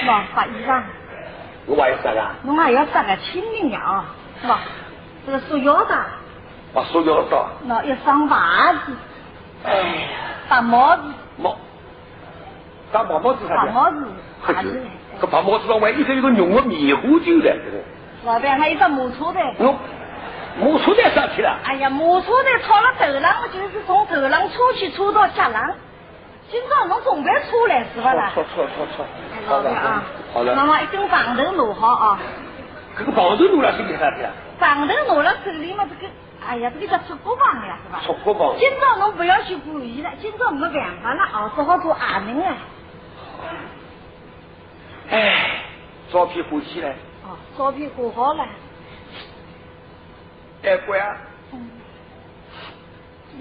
[0.00, 0.24] 是吧？
[0.34, 0.82] 发衣裳。
[1.66, 2.22] 我还要啥个？
[2.42, 3.80] 侬还要啥个清明呀？
[3.80, 4.04] 啊，
[4.42, 4.60] 是吧？
[5.26, 5.96] 这个束腰带，
[6.72, 8.92] 把束腰带，那一双袜子，
[9.64, 10.08] 哎呀，
[10.48, 11.02] 戴帽子，
[11.36, 11.56] 帽，
[12.92, 13.66] 戴毛帽子啥的？
[13.66, 14.06] 戴帽子，
[14.46, 14.80] 可是，
[15.20, 17.56] 这白帽子上还一个一个绒的棉花球的，
[18.24, 19.74] 老板还有个马车的，我
[20.58, 21.58] 马车的上去了。
[21.64, 25.74] 哎呀，马车的套了头浪，就是从头浪出去出到脚浪。
[26.48, 28.30] 今朝侬准备出来是吧啦？
[28.32, 29.04] 错错错错，
[29.48, 32.18] 老板啊，好的，妈妈一根棒头拿好啊。
[32.96, 34.30] 这个棒头拿了手里啥子呀？
[34.60, 36.12] 棒头拿了手里嘛，这个，
[36.46, 38.00] 哎呀，这个叫出国棒呀，是吧？
[38.06, 38.54] 出国棒。
[38.60, 42.54] 今朝侬不要去管伊了，今朝没办法了啊，只好做阿明啊。
[45.10, 45.62] 哎，
[46.12, 46.90] 照片画起来。
[47.24, 48.46] 哦，照片画好了。
[50.62, 51.16] 单官啊，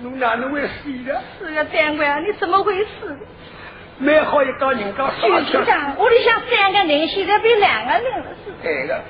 [0.01, 1.21] 侬哪能会死的？
[1.39, 3.17] 是呀，单官，你怎么回事？
[3.97, 5.09] 蛮好一个人家。
[5.21, 8.51] 就是讲，屋里向三个人，现在变两个人了，是。
[8.61, 9.01] 对个。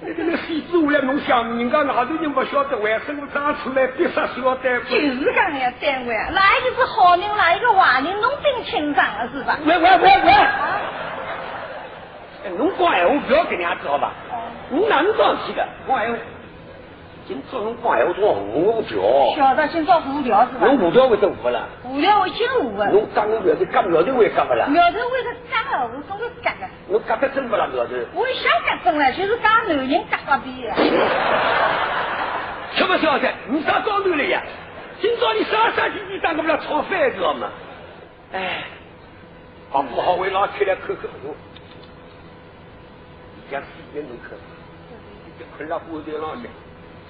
[0.00, 4.90] 那个那戏子下来，侬想人家哪头人不晓得，为什么长出来必杀小单官？
[4.90, 9.58] 就是讲呀，单官，哪一个是好人，哪一个坏人，侬真清爽了是吧？
[9.66, 10.32] 喂喂喂喂！
[12.48, 14.12] 哎，侬讲闲话不要跟人家子好吧？
[14.70, 15.66] 你哪能装起的？
[15.86, 16.18] 讲闲话，
[17.26, 19.36] 今朝侬讲闲话装胡条。
[19.36, 20.66] 晓得，今朝胡条是吧？
[20.66, 21.68] 侬胡条会得胡了？
[21.82, 22.88] 胡条会真胡啊！
[22.90, 24.66] 侬讲我苗头，讲苗头会夹不啦？
[24.68, 26.66] 苗头会得夹啊，我总会夹的。
[26.88, 27.92] 侬夹得真不啦苗头？
[28.14, 30.72] 我想夹真了，就是讲男人夹隔壁的。
[32.74, 34.40] 吃不晓得，你啥装头了呀？
[35.00, 37.48] 今朝你啥啥鸡鸡打个不了炒饭知道吗？
[38.32, 38.64] 哎，
[39.72, 41.34] 把不好为拿起来口口用，
[43.48, 44.36] 一家四间门口，
[45.26, 46.42] 一困了不得了的。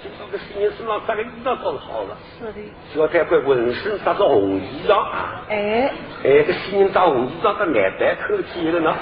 [0.01, 2.61] 听说个新人身上穿个衣裳装好了，是的，
[2.95, 5.43] 小太官浑身搭着红衣裳啊！
[5.51, 5.91] 哎，
[6.23, 8.95] 哎，个新人穿红衣裳，跟眼白口气了呢。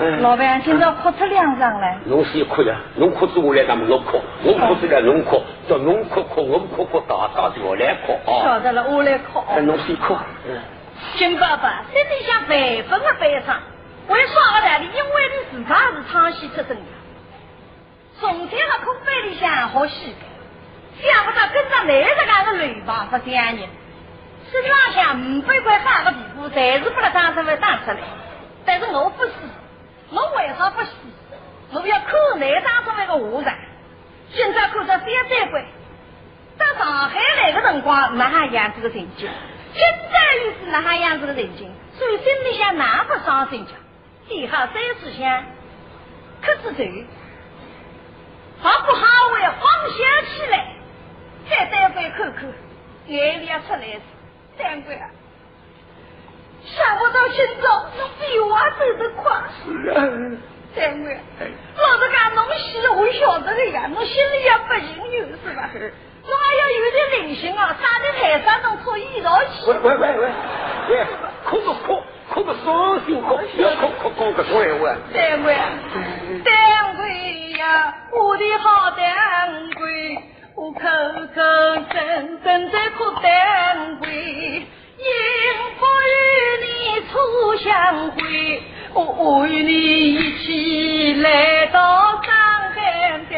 [0.00, 8.42] 嗯，老板今朝哭出两张来，侬先哭呀，侬哭之下来，咱们侬哭，我哭出来侬哭，叫侬哭哭，我们哭哭，大家调来哭啊！
[8.42, 9.38] 晓得了，我来哭。
[9.48, 10.16] 哎，侬先哭。
[10.48, 10.58] 嗯，
[11.16, 13.40] 金爸爸心里想万分的悲
[14.08, 15.12] 为耍个代理，因为
[15.52, 16.82] 你自家是唱戏出身的，
[18.20, 20.14] 从前的空杯里向好戏，
[21.02, 23.68] 想不到跟着那这个个雷棒不相人，
[24.50, 27.98] 身浪向五百块哈个皮肤，暂时不能当成为当出来，
[28.64, 29.32] 但是我不死，
[30.10, 30.90] 我为啥不死？
[31.72, 33.52] 我要靠内当成为个和尚，
[34.30, 35.64] 现在看着小掌柜。
[36.58, 39.28] 到上海来的辰光，那样子的情景，
[39.74, 43.72] 现在又是那哈样子的情景，所以心里想哪不伤心叫，
[44.28, 45.44] 最好三次想，
[46.42, 46.82] 可是头，
[48.60, 49.96] 好不好我要放下
[50.28, 50.74] 起来，
[51.48, 52.52] 再单归看看，
[53.06, 54.00] 眼里要出来是
[54.58, 55.08] 单归啊。
[56.64, 59.32] 想不到今朝侬比我走得快，
[59.64, 59.94] 是啊，
[60.74, 61.20] 单归，
[61.76, 65.70] 老实讲，侬戏我晓得的呀，侬心里也不行有是吧？
[65.72, 67.76] 侬还要有点灵性啊！
[67.80, 69.70] 啥的台上弄错一道去。
[69.70, 70.32] 喂喂喂喂
[70.88, 71.06] 喂，
[71.44, 72.02] 哭不哭？
[72.36, 74.94] 哭个伤心哭，要哭哭讲个说闲话。
[75.14, 75.56] 单位，
[76.44, 80.18] 单位呀，我的好单位，
[80.54, 80.80] 我口
[81.34, 81.40] 口
[81.90, 85.06] 声声在哭单位，因
[85.78, 86.12] 不与
[86.60, 89.72] 你初相会，我与你
[90.16, 91.80] 一起来到
[92.22, 92.34] 上
[92.74, 93.34] 海的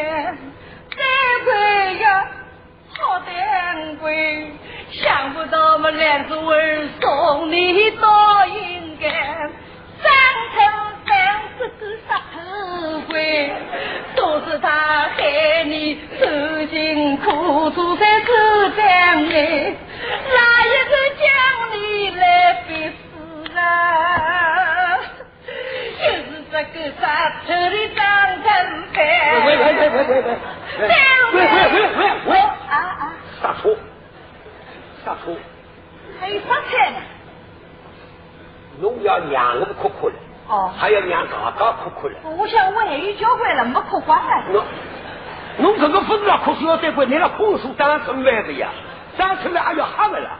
[0.97, 1.07] 单
[1.47, 2.27] 位呀。
[2.97, 4.51] 好单贵，
[4.91, 9.09] 想不到我两子儿送你到阴间，
[10.03, 10.11] 三
[10.55, 10.57] 层
[11.07, 11.09] 三
[11.57, 12.37] 十个杀头
[13.09, 13.51] 鬼，
[14.15, 14.67] 都是他
[15.15, 16.25] 害你受
[16.67, 21.23] 尽苦楚在这江里，哪一个将
[21.71, 21.75] 你
[22.11, 23.59] 来逼死啊？
[25.97, 27.03] 就是这个杀
[27.47, 28.03] 头的张
[28.43, 28.47] 成
[28.93, 28.97] 飞。
[29.45, 33.13] 喂喂喂喂喂喂，喂喂喂喂喂，啊啊！
[33.41, 33.63] 刹车，
[35.05, 35.25] 刹车，
[36.19, 36.97] 还有发财呢。
[38.81, 40.15] 侬要让我们哭哭了，
[40.47, 42.15] 哦，还要让大家哭哭了。
[42.37, 44.43] 我想我还有交关了，没哭光了。
[44.51, 44.63] 侬，
[45.59, 48.69] 侬这个不是要哭小单官，你那哭诉当成来的呀，
[49.17, 50.39] 当成来还要吓的啦。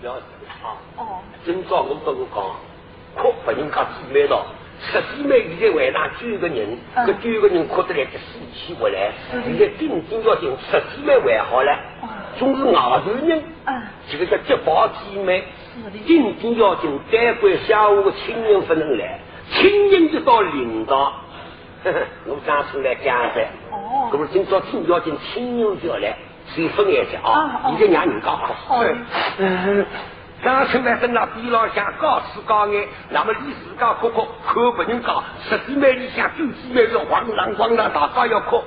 [0.00, 0.76] 不要啊！
[0.98, 4.44] 哦，今朝我跟我讲，哭不人家姊妹道，
[4.80, 7.06] 十姊妹现在晚上九个人，嗯。
[7.06, 11.72] 搿九个人哭得来个死去活来，现在顶顶要紧，十姊妹还好了
[12.02, 12.72] 哦，总是外
[13.04, 15.44] 头人，嗯，这个叫结宝姊妹，
[16.06, 19.18] 顶顶要紧，单官乡下的亲人不能来，
[19.50, 21.12] 亲人就到领导。
[21.84, 26.16] 呵 呵我当初来讲噻，哦那么今朝真要紧，亲人就要来，
[26.54, 27.60] 谁分一下哦啊？
[27.64, 28.52] 哦你就让人 家哭。
[28.66, 28.94] 好的
[29.38, 29.86] 嗯，
[30.42, 38.62] 当初呢，等那边老向高吃高眼，那么你自家哭哭，看不人家十几妹里向九几妹要晃荡晃荡，大家要哭。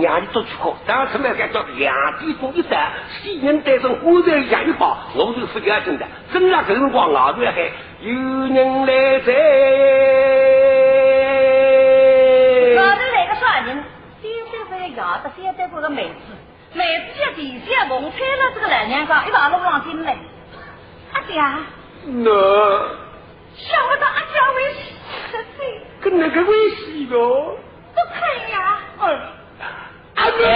[0.00, 6.06] 让你都去哭，当初呢，该叫两点钟一站，西人带上火柴下一把，我就不要紧的。
[6.32, 7.20] 正那个辰光，外
[7.52, 9.32] 还有人来在。
[12.74, 13.84] 老头来个啥人？
[14.22, 14.28] 小
[14.70, 16.32] 单位要得小单位的妹子，
[16.72, 20.16] 妹子叫地下蒙拆了这个老娘家，一把路往进来。
[21.12, 21.38] 阿爹，
[22.06, 22.30] 那
[23.54, 24.56] 想不到阿爹会
[25.30, 27.56] 十岁，跟那个危险哦。
[27.94, 28.80] 不可以呀！
[29.02, 29.20] 嗯，
[30.22, 30.46] 阿阿娘，爹，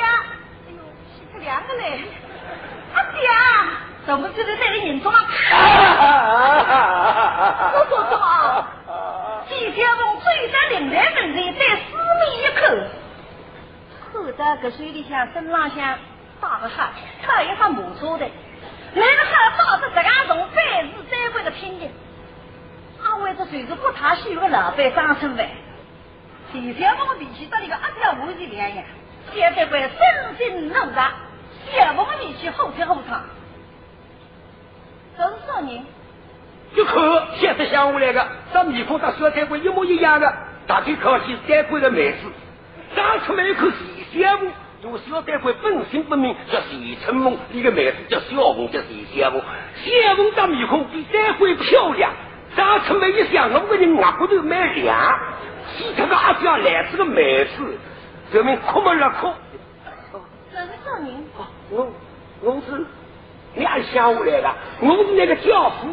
[0.00, 0.80] 哎呦，
[1.12, 1.84] 洗出两个来！
[2.94, 3.28] 阿爹，
[4.06, 5.20] 怎么觉得那个严重啊？
[7.76, 8.66] 我说什么？
[9.50, 11.82] 季小凤醉得凌乱门前，再嘶
[12.20, 12.60] 鸣一口，
[14.14, 14.32] 看着
[14.66, 15.98] 搿水里向身浪向
[16.40, 16.88] 打个哈，
[17.26, 18.26] 靠一哈马车的，
[18.94, 21.86] 那个哈打着这样从百事单位的拼的，
[23.04, 25.46] 阿为这随着不太喜欢老板张春伟。
[26.52, 28.84] 李小凤的脾气到那个阿条无是两样，
[29.34, 31.12] 小单位身心怒杀，
[31.72, 33.22] 小凤的脾气后贴后唱。
[35.16, 35.84] 这是啥人？
[36.74, 40.32] 一看现在想下来个，这面孔跟小单官一模一样的，
[40.66, 42.18] 大家看见单官的妹子，
[42.94, 44.50] 长出来一口徐小凤，
[44.82, 49.40] 因为小单官本性不明，叫徐春凤，一个妹子叫小凤，叫徐小凤。
[49.40, 52.10] 小凤的面孔比单官漂亮，
[52.56, 55.47] 长出来一想，我个人额骨头蛮亮，其
[55.96, 57.78] 他个阿娇来这个妹子，
[58.32, 59.32] 证明哭么了哭。
[60.52, 61.24] 这是啥人？
[61.70, 61.86] 我
[62.40, 62.86] 我是
[63.54, 64.50] 你还想我来的？
[64.80, 65.88] 我是那个教父。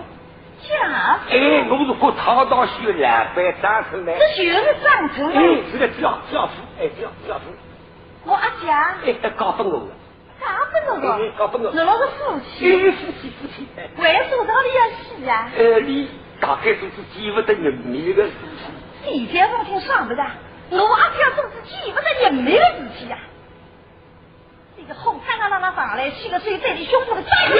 [0.61, 4.17] 家哎，我是和陶道学两班长出来。
[4.17, 7.43] 这就是长成哎了。，是个教教父，哎教教父，
[8.23, 9.87] 我阿姐哎搞不我了，
[10.39, 11.63] 搞不侬哎个，搞不我。
[11.71, 15.51] 侬那个夫妻，哎，夫妻夫妻，哎为什么道理要死啊？
[15.57, 18.73] 呃，你大概就是记不得人命的事情。
[19.05, 20.23] 地界我听算不得，
[20.71, 23.17] 我阿家总是记不得人命的事体呀。
[24.75, 27.51] 这个后山啊，让他上来，洗个水在你胸口的扎一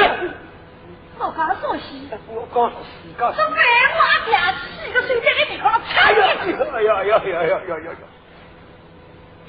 [1.18, 3.56] 我讲说西，我告诉你，告诉这你。
[3.56, 3.62] 白
[3.94, 4.54] 花家
[4.84, 8.04] 洗个水在你鼻孔上呀一哎呀呀呀呀呀呀呀！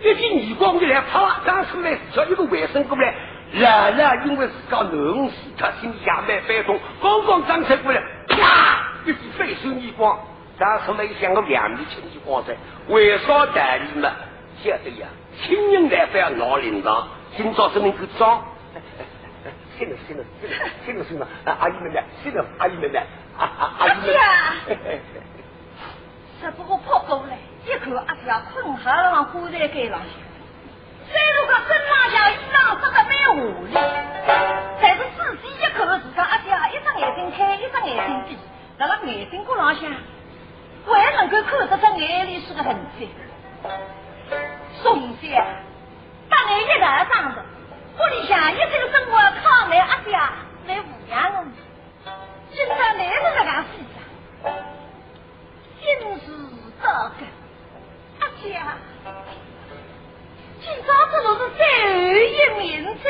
[0.01, 3.15] 一记耳光过来，啪，刚出来，叫一个卫生过来，
[3.53, 10.21] 然然因为自家能死，他心里也蛮悲痛，刚刚张车过来，啪，一记飞手耳光，
[10.59, 12.55] 张出来一想，我两米青耳光噻，
[12.89, 14.11] 为啥代理嘛？
[14.65, 15.07] 晓得呀，
[15.43, 17.05] 亲人来不要闹铃铛，
[17.37, 18.43] 今朝这能够装。
[19.79, 22.99] 行了行了行了行了行了，阿姨妹妹，行了阿姨妹妹，
[23.39, 25.01] 啊啊阿姨妹妹。
[26.41, 30.09] 这不过跑过来，一口阿家困下了，往火柴盖上去。
[31.13, 33.73] 虽然讲真拉家衣裳真的蛮华丽，
[34.81, 38.39] 但是自己一看，自家阿家一只眼睛开，一只眼睛闭，
[38.79, 39.93] 在那眼睛骨浪向，
[40.95, 43.09] 还能够看得出眼里是个痕迹。
[44.83, 45.27] 从小，
[46.29, 47.43] 当俺一大长大，
[47.99, 50.33] 屋里向一直生活靠俺阿家
[50.67, 51.53] 来抚养我们，
[52.53, 53.97] 今朝来是这样死的。
[55.81, 55.85] 今
[56.21, 56.25] 时
[56.83, 56.85] 道
[57.19, 57.21] 根，
[58.21, 58.45] 阿家，
[60.61, 62.65] 今朝这都是最后一面
[62.99, 63.05] 子，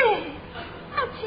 [0.96, 1.24] 阿家。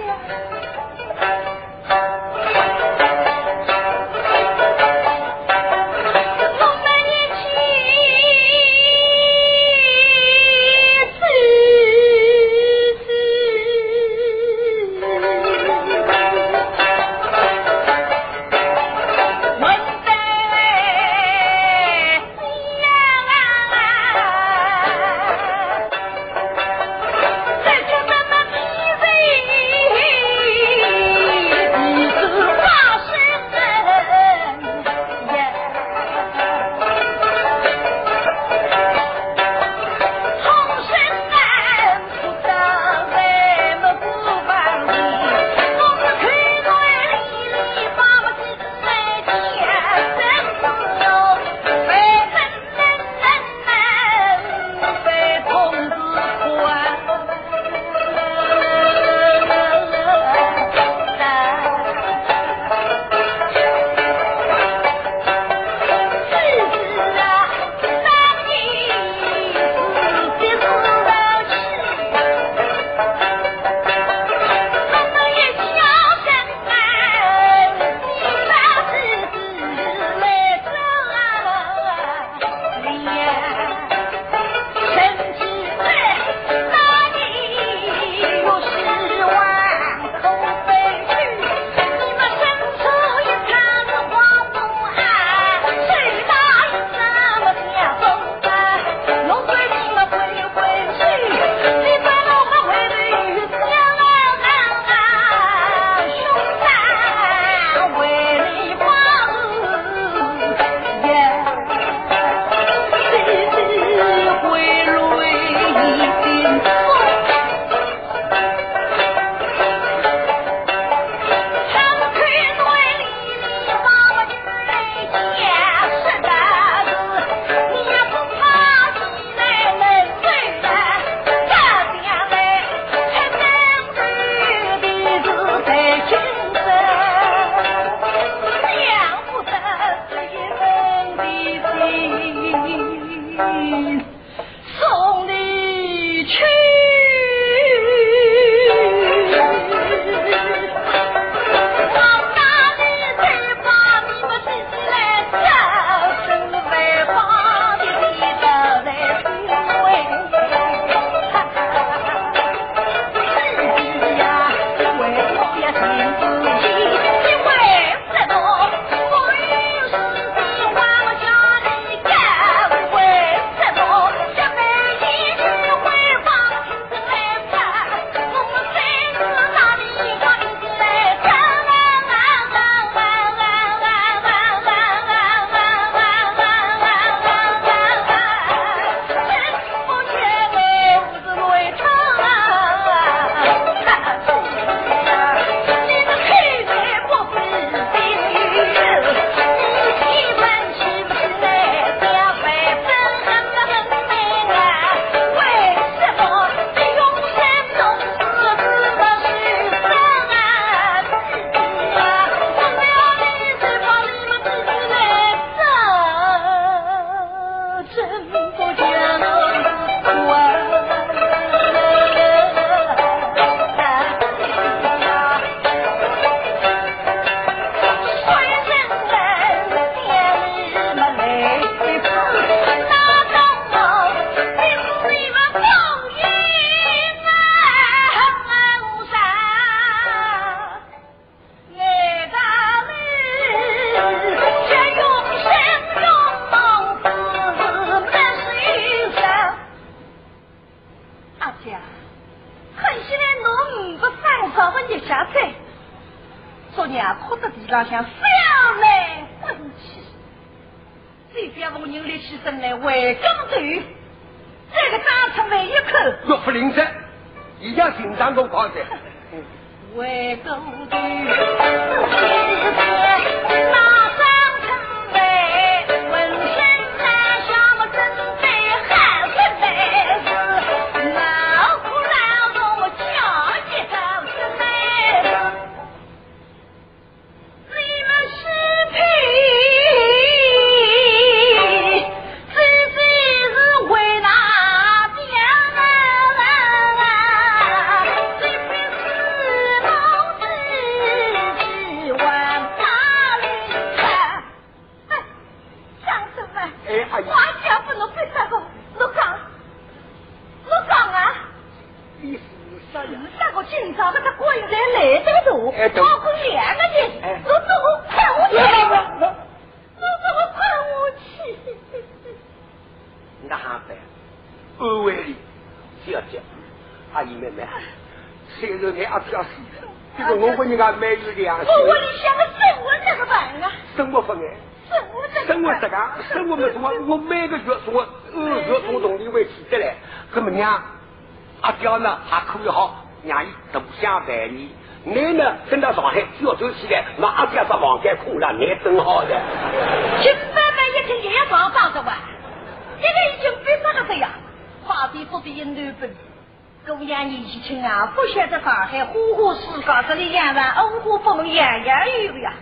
[362.24, 362.54] 样样有呀。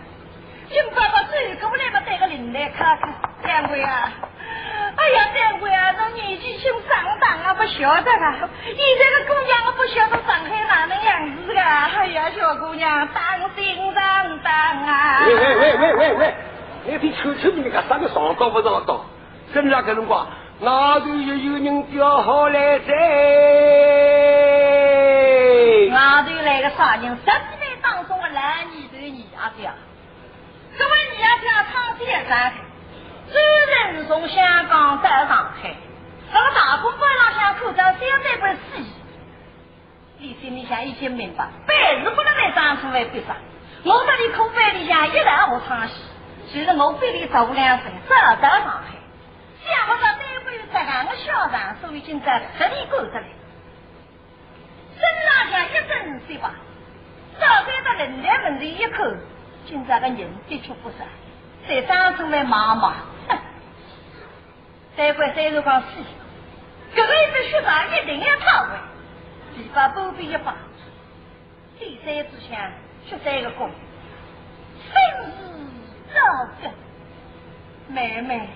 [0.68, 3.08] 金爸爸来嘛，带个领来看看，
[3.42, 4.12] 掌柜啊！
[4.96, 8.36] 哎呀，掌柜啊，侬年纪轻上当啊，不晓得啊！
[8.64, 13.22] 现在个姑娘我不晓得上海哪能样子的，哎呀，小姑娘当
[13.56, 14.52] 心上当
[14.86, 15.24] 啊！
[15.26, 16.34] 喂喂喂喂喂喂，
[16.86, 19.00] 那天瞅瞅你个啥个上当不上当？
[19.54, 20.26] 真那个辰光，
[20.60, 22.92] 外头又有人调好来噻。
[25.90, 27.16] 外头来个啥人？
[27.16, 29.70] 十几辈当中的男女头女阿姐，
[31.28, 32.54] 各位女阿姐唱在上海，
[33.30, 35.74] 专人从香港到上海，
[36.32, 38.60] 那个大公班上向口罩小在本死。
[40.16, 43.36] 你心里向已经明白，办事不能再长出来比啥。
[43.84, 45.94] 我这里空班里向一来学唱戏，
[46.50, 48.84] 虽然我比你早两岁，早到上海，
[49.66, 53.24] 想不到单位有这样的校长，所以今在这里赶着来。
[54.96, 56.54] 身上向一阵水吧，
[57.38, 59.04] 早该到人来门里一口，
[59.68, 60.16] 今朝个人
[60.48, 60.96] 的确不少，
[61.68, 62.94] 再长出来忙忙，
[63.28, 63.38] 哼！
[64.96, 65.86] 再怪三十光死，
[66.94, 68.70] 这个一只学长一定要讨回，
[69.58, 70.54] 篱笆不必一把，
[71.78, 72.58] 第三支枪
[73.06, 73.70] 学三个功，
[74.90, 74.94] 生
[75.32, 76.72] 死照根，
[77.88, 78.48] 妹妹，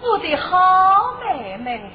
[0.00, 1.90] 我的好妹妹。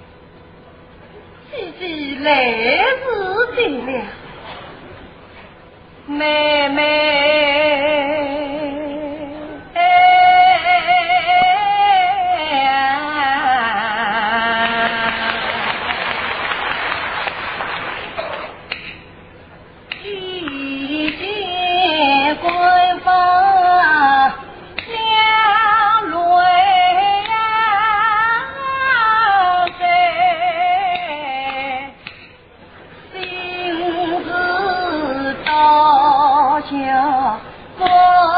[1.52, 4.06] 姐姐来日见了，
[6.10, 8.49] 妹妹。
[36.72, 38.29] 到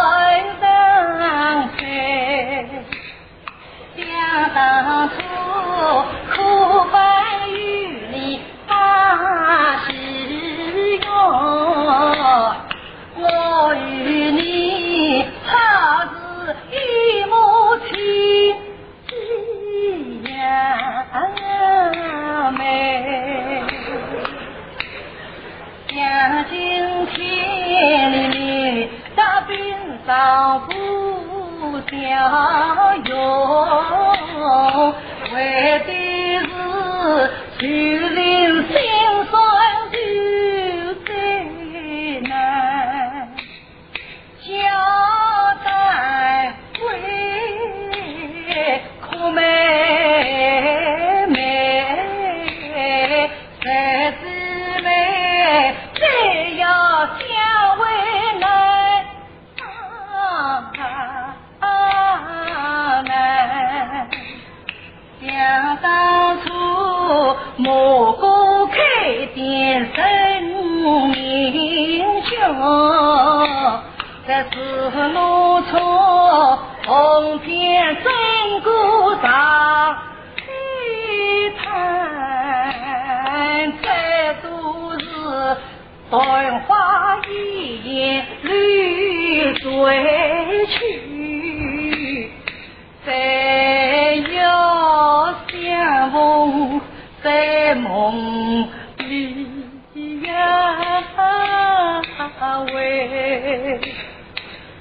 [102.74, 103.80] 喂。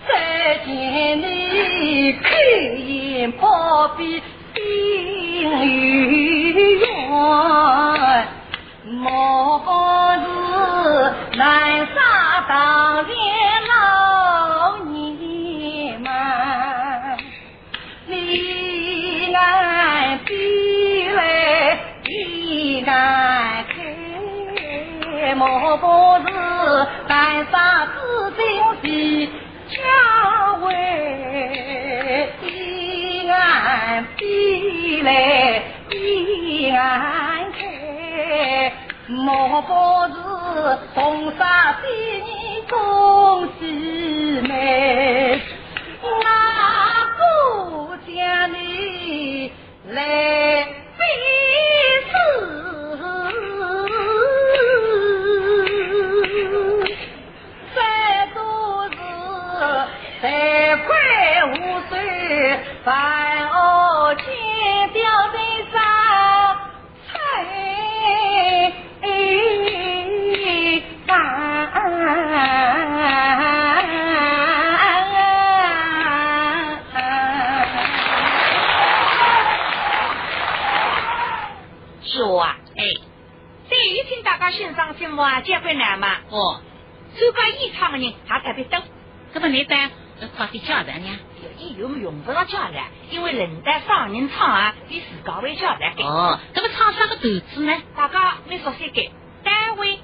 [0.08, 2.40] 再见你开
[2.86, 4.22] 颜抛笔
[4.54, 4.62] 心
[5.62, 6.88] 与愿，
[27.40, 27.90] 南沙知
[28.36, 28.42] 今
[28.82, 29.28] 时。
[29.70, 29.76] 家
[30.64, 30.68] 为
[32.42, 36.74] 一岸比来一眼
[37.52, 38.72] 开，
[39.06, 39.72] 莫不
[40.12, 40.18] 是
[40.92, 41.86] 红纱比
[42.26, 42.28] 你
[42.68, 44.40] 恭喜
[86.30, 86.60] 哦，
[87.14, 88.82] 参加演唱的人还特别多。
[89.32, 89.90] 那么你当
[90.36, 91.18] 快点叫人呀？
[91.58, 96.04] 以后用不着叫了，因为人家上人唱啊，比自家会叫来的。
[96.04, 97.82] 哦，那么唱啥个段子呢？
[97.96, 99.10] 大家没熟悉的
[99.44, 99.98] 单位，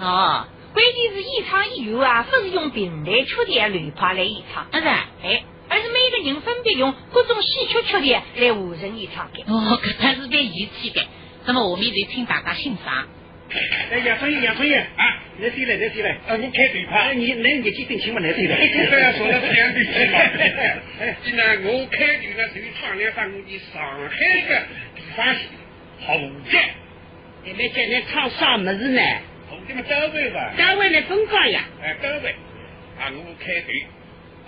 [0.00, 5.08] 哦，关键是演唱以后啊，不是用平台缺点乱派来演唱，不是啊。
[5.22, 9.42] 哎，而是每个人分别用各种戏曲缺点来完成演唱的。
[9.46, 11.06] 哦，搿他是蛮有趣的。
[11.44, 13.06] 那么下面就请大家欣赏。
[13.90, 15.04] 哎，杨春叶，杨春叶啊，
[15.40, 16.10] 来谁来，来谁来？
[16.28, 17.12] 啊，你开对派。
[17.14, 18.56] 你你年纪轻轻嘛，来谁来？
[18.56, 19.74] 对呀，说的是两嘛。
[21.70, 24.06] 我开头呢，就唱两首我的上海的
[24.94, 25.40] 地方戏，
[26.00, 26.22] 好的。
[27.42, 29.00] 你们今天唱啥么子呢？
[29.48, 30.52] 同志们，单位吧。
[30.56, 31.64] 单位来分岗呀？
[31.82, 32.34] 哎，单位。
[32.98, 33.66] 啊，我开头。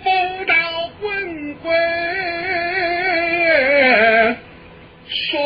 [0.03, 0.53] 风刀
[0.99, 1.73] 滚滚，
[5.07, 5.39] 水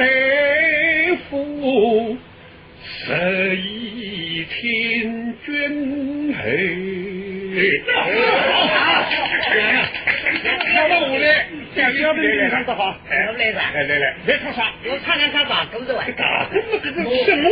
[0.00, 0.06] 陆大
[1.28, 2.16] 夫
[2.82, 6.42] 十一天君嘿。
[10.72, 11.46] 跳到舞来。
[11.72, 13.70] 我来吧。
[13.74, 14.72] 来来来，别唱啥？
[14.86, 15.30] 我唱两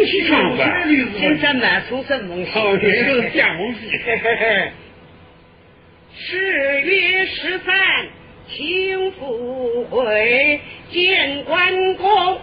[0.07, 0.64] 戏唱的？
[1.55, 2.51] 满出什么戏？
[2.59, 3.30] 哦，这是
[3.74, 3.90] 戏。
[6.16, 7.76] 十月十三
[8.49, 12.40] 庆复会，见关公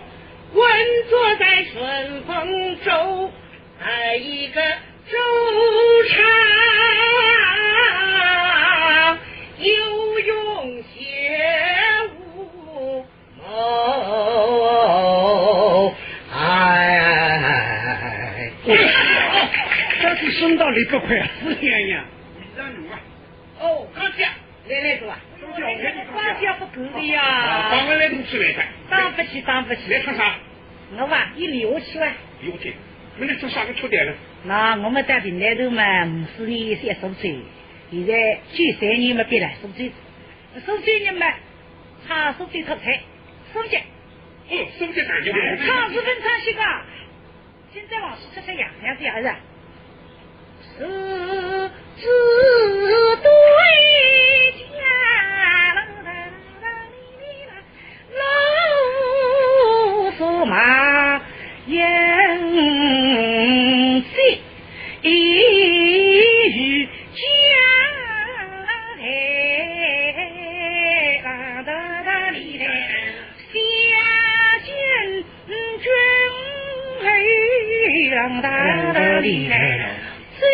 [0.54, 0.64] 稳
[1.10, 3.32] 坐在顺风舟，
[3.80, 5.18] 带一个周
[6.10, 6.24] 长，
[9.58, 11.00] 有用邪
[12.18, 13.06] 武
[13.38, 13.44] 谋，
[16.34, 17.42] 哎。
[20.02, 22.06] 这是升到里不快，四天呀！
[22.58, 23.00] 让你啊，
[23.60, 24.30] 哦，刚讲，
[24.68, 25.20] 来来走啊！
[26.14, 28.64] 花销不够的呀，帮我来弄起来的。
[28.90, 29.92] 当不起，当不起。
[29.92, 30.36] 来唱啥？
[30.98, 32.08] 我哇，一留下去哇。
[32.42, 32.74] 有听，
[33.18, 34.14] 没来做啥个缺点了？
[34.44, 37.38] 那我们在平台头嘛，五四年一收税，
[37.92, 39.92] 现在九三年没变了，收税，
[40.66, 41.32] 收税人嘛，
[42.08, 43.02] 唱收税特菜，
[43.54, 43.78] 收节，
[44.50, 45.32] 哦，收的感觉
[45.66, 46.86] 唱日本唱戏啊，
[47.72, 49.30] 现在老师吃吃洋样子样子。
[50.78, 50.80] 是
[51.98, 52.08] 只
[53.22, 53.30] 对
[78.42, 78.50] 大
[78.94, 79.90] 大的厉害
[80.40, 80.50] 最。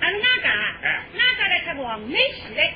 [0.00, 0.48] 俺家，
[1.14, 2.72] 俺家嘞是黄梅戏嘞。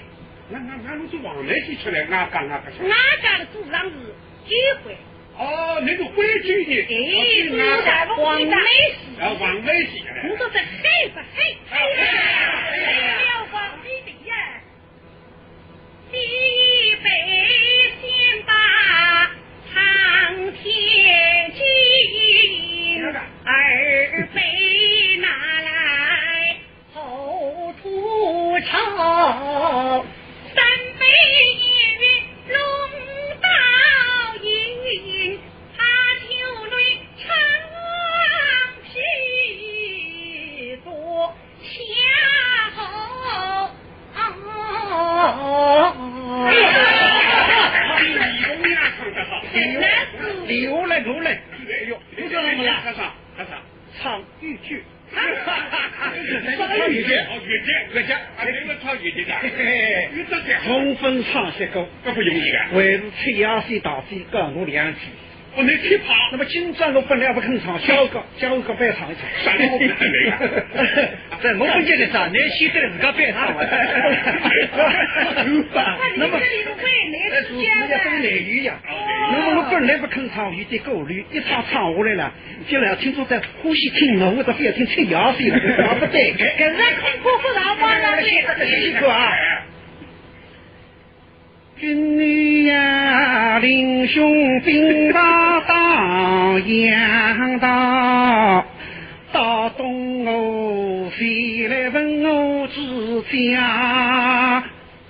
[0.53, 2.57] 俺俺俺们是黄梅戏出来，俺家俺家。
[2.81, 4.97] 俺家的祖上是安徽。
[5.43, 11.76] 哦那个规矩呢哎王美喜啊王大喜工作在嘿不嘿嘿
[64.55, 65.00] 我两句。
[65.55, 69.28] 我能去跑，那么今朝我本来不肯唱，小哥叫我个别唱一唱。
[69.44, 70.32] 啥我不肯那个。
[71.42, 73.68] 这我不觉得啥，你先得自个别唱完。
[76.16, 78.80] 那么，那是人家分内语呀。
[79.30, 82.32] 那么我本来不肯唱有点顾虑，一唱唱下来了，
[82.66, 85.55] 进来听说在呼吸听我，我这非要听吹牙线了，
[85.90, 86.32] 我不对。
[86.32, 88.40] 可是空婆婆让我让这
[88.98, 89.30] 个啊。
[91.83, 98.64] 军女呀，领兄兵大打杨道，
[99.33, 103.20] 到东吴飞来问我之
[103.57, 104.62] 家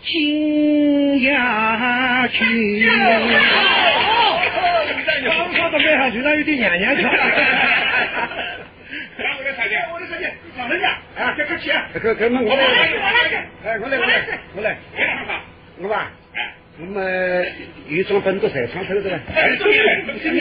[0.03, 2.89] 进呀去。
[5.27, 7.05] 刚说的没下去，那有点娘娘腔。
[7.13, 7.21] 来，
[9.37, 10.25] 我来唱去，我来唱去，
[10.57, 10.89] 上人家，
[11.23, 11.71] 啊，别客气。
[11.93, 12.65] 可可我我来，
[13.63, 14.23] 哎，我来，我来，
[14.57, 15.39] 我来，别唱啥，
[15.83, 16.11] 我吧。
[17.89, 18.49] 有本都。
[18.49, 19.67] 哎，对，
[20.33, 20.39] 你？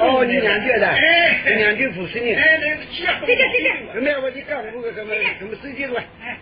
[0.00, 0.32] 哦，你
[0.80, 0.86] 的，
[2.34, 2.36] 来
[2.90, 3.06] 去，
[4.20, 5.94] 我你干部什么什么？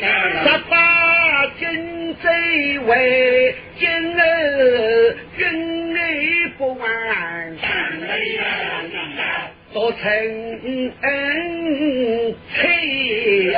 [0.00, 6.86] 十八金贼为今儿云内不完，
[9.72, 10.00] 多成
[11.02, 13.50] 恩妻。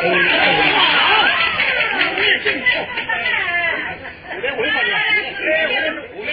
[4.57, 4.71] 我来，我来，
[6.15, 6.27] 我来，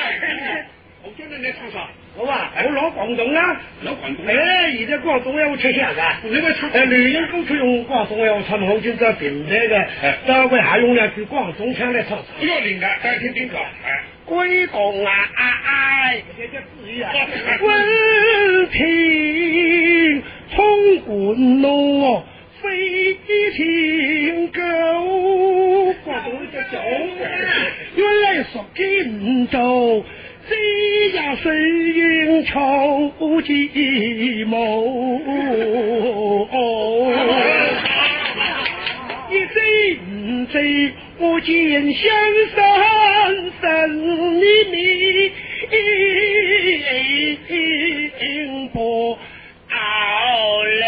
[1.04, 1.76] 我今天来唱啥？
[2.20, 3.62] 好啊我老广东啊。
[3.84, 4.26] 老广东。
[4.74, 7.22] 你在广东有吃啥子你们出呃旅游
[7.56, 9.56] 用广东有什么好吃的品的
[10.02, 16.12] 呃稍还用两去广东省的炒不要点的再听听歌呃东啊啊啊。
[16.36, 16.60] 写个
[17.06, 17.14] 啊
[20.54, 22.22] 冲冠怒
[22.62, 25.94] 飞机狗高。
[26.04, 26.80] 挂叫
[27.18, 27.24] 那
[27.96, 30.04] 原来所见州
[30.50, 30.54] 谁
[31.14, 31.36] 呀？
[31.44, 31.46] 谁
[31.94, 33.12] 应愁
[33.44, 34.52] 寂寞？
[39.30, 39.58] 一醉
[39.92, 42.12] 一醉，不见香
[42.56, 42.58] 山
[43.62, 43.62] 山
[44.40, 45.32] 的明，
[48.74, 49.16] 不
[49.68, 49.76] 好
[50.64, 50.84] 了。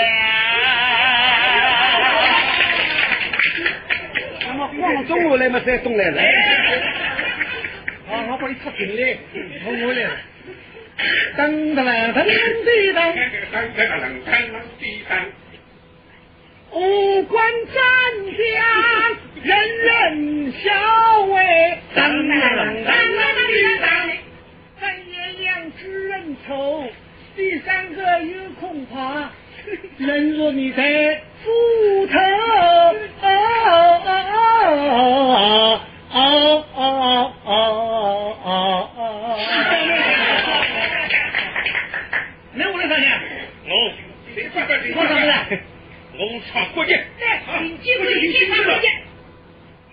[5.08, 6.20] 那么来嘛，再送来了。
[8.42, 9.20] 我一擦咧，
[9.66, 10.10] 我我来了。
[11.38, 11.40] 噔
[11.76, 12.26] 噔，噔噔，噔
[13.52, 15.14] 噔噔噔噔噔。
[16.72, 17.76] 五官占
[18.36, 18.42] 家，
[19.44, 20.66] 人人笑
[21.36, 21.40] 哎。
[21.94, 23.86] 噔噔噔噔噔噔地来。
[24.80, 25.14] 看鸳
[25.46, 26.36] 鸯织人，
[27.36, 29.30] 第三个又恐怕。
[29.98, 32.20] 能若你在，不疼。
[38.52, 39.40] 哦哦哦。
[42.54, 43.08] 没有了，大姐。
[43.66, 43.72] 我。
[44.36, 44.74] 谁唱的？
[46.18, 46.20] 我
[46.52, 47.08] 唱国剑。
[47.18, 47.26] 对，
[47.62, 48.92] 你记不住，你记唱国剑。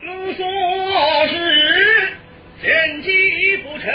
[0.01, 0.43] 鲁肃
[1.29, 2.09] 是
[2.61, 3.89] 天机不成。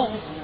[0.00, 0.39] 功